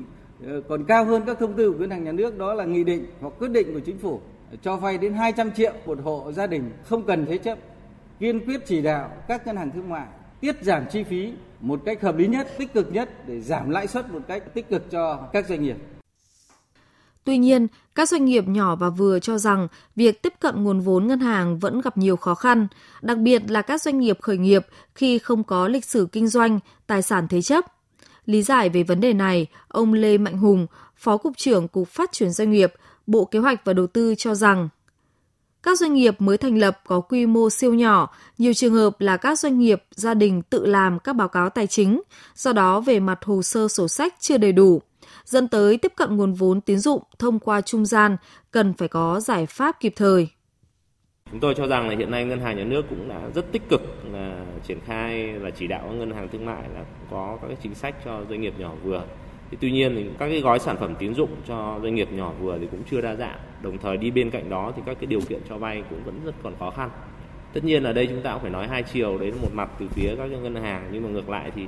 Ờ, 0.45 0.61
còn 0.69 0.85
cao 0.85 1.05
hơn 1.05 1.23
các 1.25 1.39
thông 1.39 1.53
tư 1.53 1.71
của 1.71 1.77
ngân 1.77 1.89
hàng 1.89 2.03
nhà 2.03 2.11
nước 2.11 2.37
đó 2.37 2.53
là 2.53 2.65
nghị 2.65 2.83
định 2.83 3.05
hoặc 3.21 3.33
quyết 3.39 3.51
định 3.51 3.73
của 3.73 3.79
chính 3.79 3.97
phủ 3.97 4.21
ờ, 4.51 4.57
cho 4.61 4.75
vay 4.77 4.97
đến 4.97 5.13
200 5.13 5.51
triệu 5.51 5.73
một 5.85 5.99
hộ 6.03 6.31
gia 6.31 6.47
đình 6.47 6.71
không 6.83 7.03
cần 7.03 7.25
thế 7.25 7.37
chấp 7.37 7.57
kiên 8.19 8.45
quyết 8.45 8.61
chỉ 8.65 8.81
đạo 8.81 9.11
các 9.27 9.47
ngân 9.47 9.57
hàng 9.57 9.71
thương 9.71 9.89
mại 9.89 10.07
tiết 10.41 10.63
giảm 10.63 10.83
chi 10.91 11.03
phí 11.03 11.33
một 11.61 11.81
cách 11.85 12.01
hợp 12.01 12.17
lý 12.17 12.27
nhất, 12.27 12.47
tích 12.57 12.73
cực 12.73 12.91
nhất 12.91 13.27
để 13.27 13.41
giảm 13.41 13.69
lãi 13.69 13.87
suất 13.87 14.11
một 14.11 14.19
cách 14.27 14.43
tích 14.53 14.69
cực 14.69 14.91
cho 14.91 15.17
các 15.33 15.45
doanh 15.49 15.63
nghiệp. 15.63 15.77
Tuy 17.23 17.37
nhiên, 17.37 17.67
các 17.95 18.09
doanh 18.09 18.25
nghiệp 18.25 18.47
nhỏ 18.47 18.75
và 18.75 18.89
vừa 18.89 19.19
cho 19.19 19.37
rằng 19.37 19.67
việc 19.95 20.21
tiếp 20.21 20.33
cận 20.39 20.63
nguồn 20.63 20.79
vốn 20.79 21.07
ngân 21.07 21.19
hàng 21.19 21.59
vẫn 21.59 21.81
gặp 21.81 21.97
nhiều 21.97 22.15
khó 22.15 22.35
khăn, 22.35 22.67
đặc 23.01 23.17
biệt 23.17 23.41
là 23.47 23.61
các 23.61 23.81
doanh 23.81 23.99
nghiệp 23.99 24.17
khởi 24.21 24.37
nghiệp 24.37 24.65
khi 24.95 25.19
không 25.19 25.43
có 25.43 25.67
lịch 25.67 25.85
sử 25.85 26.07
kinh 26.11 26.27
doanh, 26.27 26.59
tài 26.87 27.01
sản 27.01 27.27
thế 27.27 27.41
chấp. 27.41 27.65
Lý 28.29 28.41
giải 28.41 28.69
về 28.69 28.83
vấn 28.83 29.01
đề 29.01 29.13
này, 29.13 29.47
ông 29.67 29.93
Lê 29.93 30.17
Mạnh 30.17 30.37
Hùng, 30.37 30.67
Phó 30.95 31.17
Cục 31.17 31.37
trưởng 31.37 31.67
Cục 31.67 31.87
Phát 31.87 32.11
triển 32.11 32.29
Doanh 32.29 32.51
nghiệp, 32.51 32.73
Bộ 33.07 33.25
Kế 33.25 33.39
hoạch 33.39 33.65
và 33.65 33.73
Đầu 33.73 33.87
tư 33.87 34.15
cho 34.15 34.35
rằng 34.35 34.69
các 35.63 35.79
doanh 35.79 35.93
nghiệp 35.93 36.21
mới 36.21 36.37
thành 36.37 36.57
lập 36.57 36.81
có 36.87 36.99
quy 37.01 37.25
mô 37.25 37.49
siêu 37.49 37.73
nhỏ, 37.73 38.15
nhiều 38.37 38.53
trường 38.53 38.73
hợp 38.73 39.01
là 39.01 39.17
các 39.17 39.39
doanh 39.39 39.59
nghiệp 39.59 39.83
gia 39.91 40.13
đình 40.13 40.41
tự 40.41 40.65
làm 40.65 40.99
các 40.99 41.13
báo 41.13 41.27
cáo 41.27 41.49
tài 41.49 41.67
chính, 41.67 42.01
do 42.35 42.53
đó 42.53 42.79
về 42.79 42.99
mặt 42.99 43.19
hồ 43.25 43.41
sơ 43.41 43.67
sổ 43.67 43.87
sách 43.87 44.15
chưa 44.19 44.37
đầy 44.37 44.51
đủ, 44.51 44.81
dẫn 45.25 45.47
tới 45.47 45.77
tiếp 45.77 45.93
cận 45.95 46.17
nguồn 46.17 46.33
vốn 46.33 46.61
tín 46.61 46.79
dụng 46.79 47.03
thông 47.19 47.39
qua 47.39 47.61
trung 47.61 47.85
gian 47.85 48.17
cần 48.51 48.73
phải 48.73 48.87
có 48.87 49.19
giải 49.19 49.45
pháp 49.45 49.79
kịp 49.79 49.93
thời. 49.95 50.27
Chúng 51.31 51.39
tôi 51.39 51.53
cho 51.57 51.67
rằng 51.67 51.89
là 51.89 51.95
hiện 51.95 52.11
nay 52.11 52.25
ngân 52.25 52.41
hàng 52.41 52.57
nhà 52.57 52.63
nước 52.63 52.81
cũng 52.89 53.09
đã 53.09 53.29
rất 53.35 53.51
tích 53.51 53.69
cực 53.69 53.81
là 54.11 54.45
triển 54.67 54.79
khai 54.85 55.33
và 55.39 55.49
chỉ 55.49 55.67
đạo 55.67 55.81
các 55.83 55.93
ngân 55.93 56.11
hàng 56.11 56.27
thương 56.27 56.45
mại 56.45 56.63
là 56.73 56.83
có 57.11 57.37
các 57.41 57.47
cái 57.47 57.57
chính 57.61 57.75
sách 57.75 57.95
cho 58.05 58.21
doanh 58.29 58.41
nghiệp 58.41 58.53
nhỏ 58.57 58.71
vừa. 58.83 59.03
Thì 59.51 59.57
tuy 59.61 59.71
nhiên 59.71 59.95
thì 59.95 60.05
các 60.19 60.29
cái 60.29 60.41
gói 60.41 60.59
sản 60.59 60.77
phẩm 60.79 60.95
tín 60.99 61.13
dụng 61.13 61.29
cho 61.47 61.79
doanh 61.83 61.95
nghiệp 61.95 62.11
nhỏ 62.11 62.33
vừa 62.39 62.57
thì 62.61 62.67
cũng 62.71 62.83
chưa 62.91 63.01
đa 63.01 63.15
dạng. 63.15 63.37
Đồng 63.61 63.77
thời 63.77 63.97
đi 63.97 64.11
bên 64.11 64.29
cạnh 64.29 64.49
đó 64.49 64.73
thì 64.75 64.81
các 64.85 64.97
cái 64.99 65.07
điều 65.07 65.21
kiện 65.21 65.41
cho 65.49 65.57
vay 65.57 65.83
cũng 65.89 66.03
vẫn 66.03 66.19
rất 66.25 66.35
còn 66.43 66.53
khó 66.59 66.69
khăn. 66.69 66.89
Tất 67.53 67.63
nhiên 67.63 67.83
ở 67.83 67.93
đây 67.93 68.07
chúng 68.07 68.21
ta 68.21 68.31
cũng 68.31 68.41
phải 68.41 68.51
nói 68.51 68.67
hai 68.67 68.83
chiều 68.83 69.17
đấy 69.17 69.31
một 69.41 69.49
mặt 69.53 69.69
từ 69.79 69.87
phía 69.89 70.15
các 70.17 70.25
ngân 70.25 70.55
hàng, 70.55 70.89
nhưng 70.91 71.03
mà 71.03 71.09
ngược 71.09 71.29
lại 71.29 71.51
thì 71.55 71.67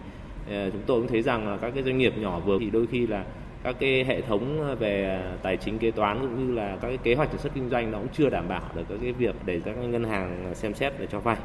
ờ, 0.49 0.69
chúng 0.69 0.81
tôi 0.85 1.01
cũng 1.01 1.09
thấy 1.09 1.21
rằng 1.21 1.47
là 1.47 1.57
các 1.57 1.71
cái 1.75 1.83
doanh 1.83 1.97
nghiệp 1.97 2.13
nhỏ 2.17 2.39
vừa 2.39 2.59
thì 2.59 2.69
đôi 2.69 2.87
khi 2.87 3.07
là 3.07 3.25
các 3.63 3.75
cái 3.79 4.03
hệ 4.03 4.21
thống 4.21 4.75
về 4.79 5.23
tài 5.43 5.57
chính 5.57 5.77
kế 5.77 5.91
toán 5.91 6.19
cũng 6.21 6.47
như 6.47 6.53
là 6.53 6.77
các 6.81 6.87
cái 6.87 6.97
kế 6.97 7.15
hoạch 7.15 7.29
sản 7.29 7.37
xuất 7.37 7.53
kinh 7.55 7.69
doanh 7.69 7.91
nó 7.91 7.97
cũng 7.97 8.07
chưa 8.13 8.29
đảm 8.29 8.47
bảo 8.47 8.61
được 8.75 8.83
các 8.89 8.97
cái 9.01 9.11
việc 9.11 9.35
để 9.45 9.61
các 9.65 9.77
ngân 9.77 10.03
hàng 10.03 10.55
xem 10.55 10.73
xét 10.73 10.93
để 10.99 11.07
cho 11.11 11.19
vay 11.19 11.37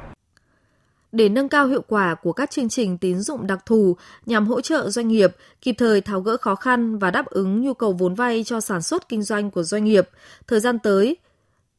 để 1.17 1.29
nâng 1.29 1.49
cao 1.49 1.67
hiệu 1.67 1.83
quả 1.89 2.15
của 2.15 2.33
các 2.33 2.51
chương 2.51 2.69
trình 2.69 2.99
tín 2.99 3.21
dụng 3.21 3.47
đặc 3.47 3.67
thù 3.67 3.97
nhằm 4.27 4.47
hỗ 4.47 4.61
trợ 4.61 4.91
doanh 4.91 5.09
nghiệp 5.09 5.37
kịp 5.63 5.75
thời 5.79 6.01
tháo 6.01 6.21
gỡ 6.21 6.37
khó 6.37 6.55
khăn 6.55 6.99
và 6.99 7.11
đáp 7.11 7.27
ứng 7.27 7.61
nhu 7.61 7.75
cầu 7.75 7.93
vốn 7.93 8.15
vay 8.15 8.45
cho 8.45 8.61
sản 8.61 8.83
xuất 8.83 9.09
kinh 9.09 9.23
doanh 9.23 9.51
của 9.51 9.63
doanh 9.63 9.85
nghiệp. 9.85 10.09
Thời 10.47 10.61
gian 10.61 10.79
tới, 10.79 11.17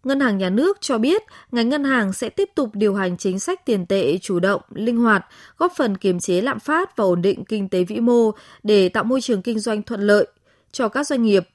Ngân 0.04 0.20
hàng 0.20 0.38
Nhà 0.38 0.50
nước 0.50 0.78
cho 0.82 0.98
biết 0.98 1.24
ngành 1.52 1.70
ngân 1.70 1.84
hàng 1.84 2.14
sẽ 2.14 2.30
tiếp 2.30 2.50
tục 2.56 2.70
điều 2.74 2.96
hành 2.96 3.18
chính 3.18 3.40
sách 3.40 3.66
tiền 3.66 3.86
tệ 3.86 4.18
chủ 4.18 4.40
động, 4.40 4.62
linh 4.74 4.98
hoạt, 4.98 5.26
góp 5.58 5.74
phần 5.78 5.98
kiềm 5.98 6.20
chế 6.20 6.42
lạm 6.42 6.60
phát 6.60 6.98
và 6.98 7.04
ổn 7.04 7.22
định 7.22 7.46
kinh 7.46 7.70
tế 7.70 7.84
vĩ 7.84 8.00
mô 8.00 8.32
để 8.64 8.90
tạo 8.90 9.04
môi 9.04 9.22
trường 9.22 9.42
kinh 9.42 9.60
doanh 9.60 9.84
thuận 9.84 10.02
lợi 10.02 10.28
cho 10.72 10.90
các 10.90 11.08
doanh 11.08 11.24
nghiệp 11.24 11.50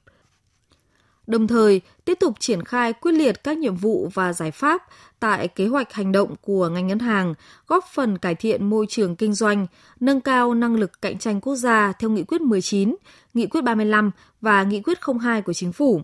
đồng 1.33 1.47
thời 1.47 1.81
tiếp 2.05 2.15
tục 2.21 2.35
triển 2.41 2.65
khai 2.65 2.93
quyết 2.93 3.13
liệt 3.13 3.45
các 3.45 3.59
nhiệm 3.59 3.77
vụ 3.77 4.11
và 4.15 4.33
giải 4.33 4.51
pháp 4.51 4.83
tại 5.21 5.49
kế 5.49 5.67
hoạch 5.67 5.93
hành 5.93 6.13
động 6.13 6.35
của 6.41 6.69
ngành 6.69 6.87
ngân 6.87 6.99
hàng, 6.99 7.35
góp 7.67 7.85
phần 7.95 8.19
cải 8.19 8.35
thiện 8.35 8.71
môi 8.71 8.87
trường 8.89 9.17
kinh 9.17 9.35
doanh, 9.35 9.67
nâng 10.01 10.21
cao 10.21 10.55
năng 10.55 10.77
lực 10.77 11.03
cạnh 11.03 11.19
tranh 11.19 11.41
quốc 11.41 11.57
gia 11.57 11.93
theo 11.93 12.11
Nghị 12.11 12.23
quyết 12.23 12.41
19, 12.41 12.97
Nghị 13.35 13.47
quyết 13.47 13.61
35 13.61 14.11
và 14.41 14.63
Nghị 14.63 14.81
quyết 14.81 14.99
02 15.21 15.43
của 15.43 15.53
Chính 15.53 15.73
phủ, 15.73 16.01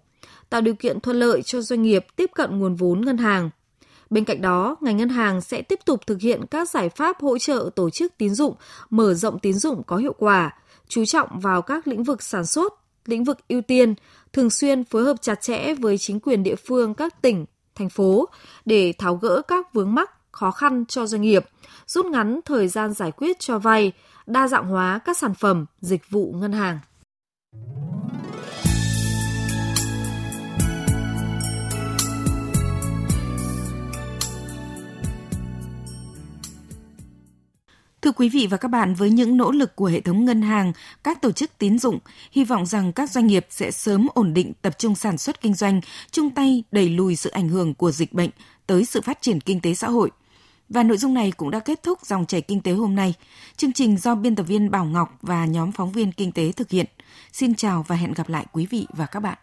tạo 0.51 0.61
điều 0.61 0.75
kiện 0.75 1.01
thuận 1.01 1.17
lợi 1.17 1.43
cho 1.43 1.61
doanh 1.61 1.83
nghiệp 1.83 2.07
tiếp 2.17 2.31
cận 2.35 2.59
nguồn 2.59 2.75
vốn 2.75 3.01
ngân 3.01 3.19
hàng. 3.19 3.51
Bên 4.11 4.25
cạnh 4.25 4.41
đó, 4.41 4.77
ngành 4.81 4.97
ngân 4.97 5.09
hàng 5.09 5.41
sẽ 5.41 5.63
tiếp 5.63 5.81
tục 5.85 6.01
thực 6.07 6.21
hiện 6.21 6.47
các 6.47 6.71
giải 6.71 6.89
pháp 6.89 7.21
hỗ 7.21 7.39
trợ 7.39 7.71
tổ 7.77 7.91
chức 7.91 8.13
tín 8.19 8.35
dụng, 8.35 8.55
mở 8.91 9.15
rộng 9.15 9.39
tín 9.39 9.55
dụng 9.55 9.83
có 9.83 9.97
hiệu 9.97 10.15
quả, 10.19 10.55
chú 10.89 11.05
trọng 11.05 11.41
vào 11.41 11.63
các 11.63 11.87
lĩnh 11.89 12.05
vực 12.05 12.23
sản 12.23 12.47
xuất, 12.47 12.75
lĩnh 13.09 13.25
vực 13.25 13.39
ưu 13.49 13.63
tiên, 13.63 13.95
thường 14.33 14.51
xuyên 14.51 14.85
phối 14.85 15.05
hợp 15.05 15.17
chặt 15.23 15.41
chẽ 15.41 15.75
với 15.75 15.99
chính 15.99 16.21
quyền 16.21 16.43
địa 16.43 16.55
phương 16.55 16.95
các 16.95 17.23
tỉnh, 17.23 17.45
thành 17.75 17.89
phố 17.89 18.29
để 18.65 18.93
tháo 18.99 19.15
gỡ 19.17 19.43
các 19.49 19.75
vướng 19.75 19.95
mắc 19.95 20.11
khó 20.33 20.51
khăn 20.51 20.85
cho 20.89 21.07
doanh 21.07 21.23
nghiệp, 21.23 21.45
rút 21.87 22.07
ngắn 22.07 22.41
thời 22.45 22.69
gian 22.69 22.93
giải 22.93 23.13
quyết 23.13 23.39
cho 23.41 23.59
vay, 23.59 23.93
đa 24.27 24.49
dạng 24.49 24.67
hóa 24.67 25.01
các 25.05 25.19
sản 25.19 25.35
phẩm, 25.35 25.67
dịch 25.81 26.11
vụ 26.11 26.35
ngân 26.37 26.53
hàng. 26.53 26.79
Thưa 38.09 38.13
quý 38.13 38.29
vị 38.29 38.47
và 38.51 38.57
các 38.57 38.69
bạn, 38.69 38.95
với 38.95 39.11
những 39.11 39.37
nỗ 39.37 39.51
lực 39.51 39.77
của 39.77 39.87
hệ 39.87 40.01
thống 40.01 40.25
ngân 40.25 40.43
hàng, 40.43 40.73
các 41.05 41.23
tổ 41.23 41.33
chức 41.33 41.59
tín 41.59 41.79
dụng, 41.79 41.99
hy 42.33 42.45
vọng 42.45 42.67
rằng 42.67 42.93
các 42.93 43.11
doanh 43.11 43.27
nghiệp 43.27 43.47
sẽ 43.51 43.71
sớm 43.71 44.07
ổn 44.15 44.35
định 44.35 44.53
tập 44.63 44.79
trung 44.79 44.95
sản 44.95 45.19
xuất 45.19 45.41
kinh 45.41 45.55
doanh, 45.55 45.81
chung 46.11 46.31
tay 46.31 46.65
đẩy 46.73 46.89
lùi 46.89 47.17
sự 47.17 47.31
ảnh 47.31 47.49
hưởng 47.49 47.75
của 47.75 47.91
dịch 47.91 48.13
bệnh 48.13 48.31
tới 48.67 48.85
sự 48.85 49.01
phát 49.01 49.23
triển 49.23 49.41
kinh 49.41 49.61
tế 49.61 49.75
xã 49.75 49.89
hội. 49.89 50.11
Và 50.69 50.83
nội 50.83 50.97
dung 50.97 51.15
này 51.15 51.33
cũng 51.37 51.51
đã 51.51 51.61
kết 51.61 51.83
thúc 51.83 52.07
dòng 52.07 52.27
chảy 52.27 52.41
kinh 52.41 52.61
tế 52.61 52.73
hôm 52.73 52.95
nay. 52.95 53.15
Chương 53.57 53.73
trình 53.73 53.99
do 53.99 54.15
biên 54.15 54.37
tập 54.37 54.43
viên 54.43 54.71
Bảo 54.71 54.85
Ngọc 54.85 55.19
và 55.23 55.45
nhóm 55.45 55.73
phóng 55.73 55.93
viên 55.93 56.13
kinh 56.13 56.33
tế 56.33 56.53
thực 56.53 56.71
hiện. 56.71 56.87
Xin 57.33 57.55
chào 57.55 57.85
và 57.89 57.97
hẹn 57.97 58.13
gặp 58.13 58.29
lại 58.29 58.47
quý 58.53 58.67
vị 58.67 58.87
và 58.91 59.07
các 59.07 59.21
bạn. 59.21 59.39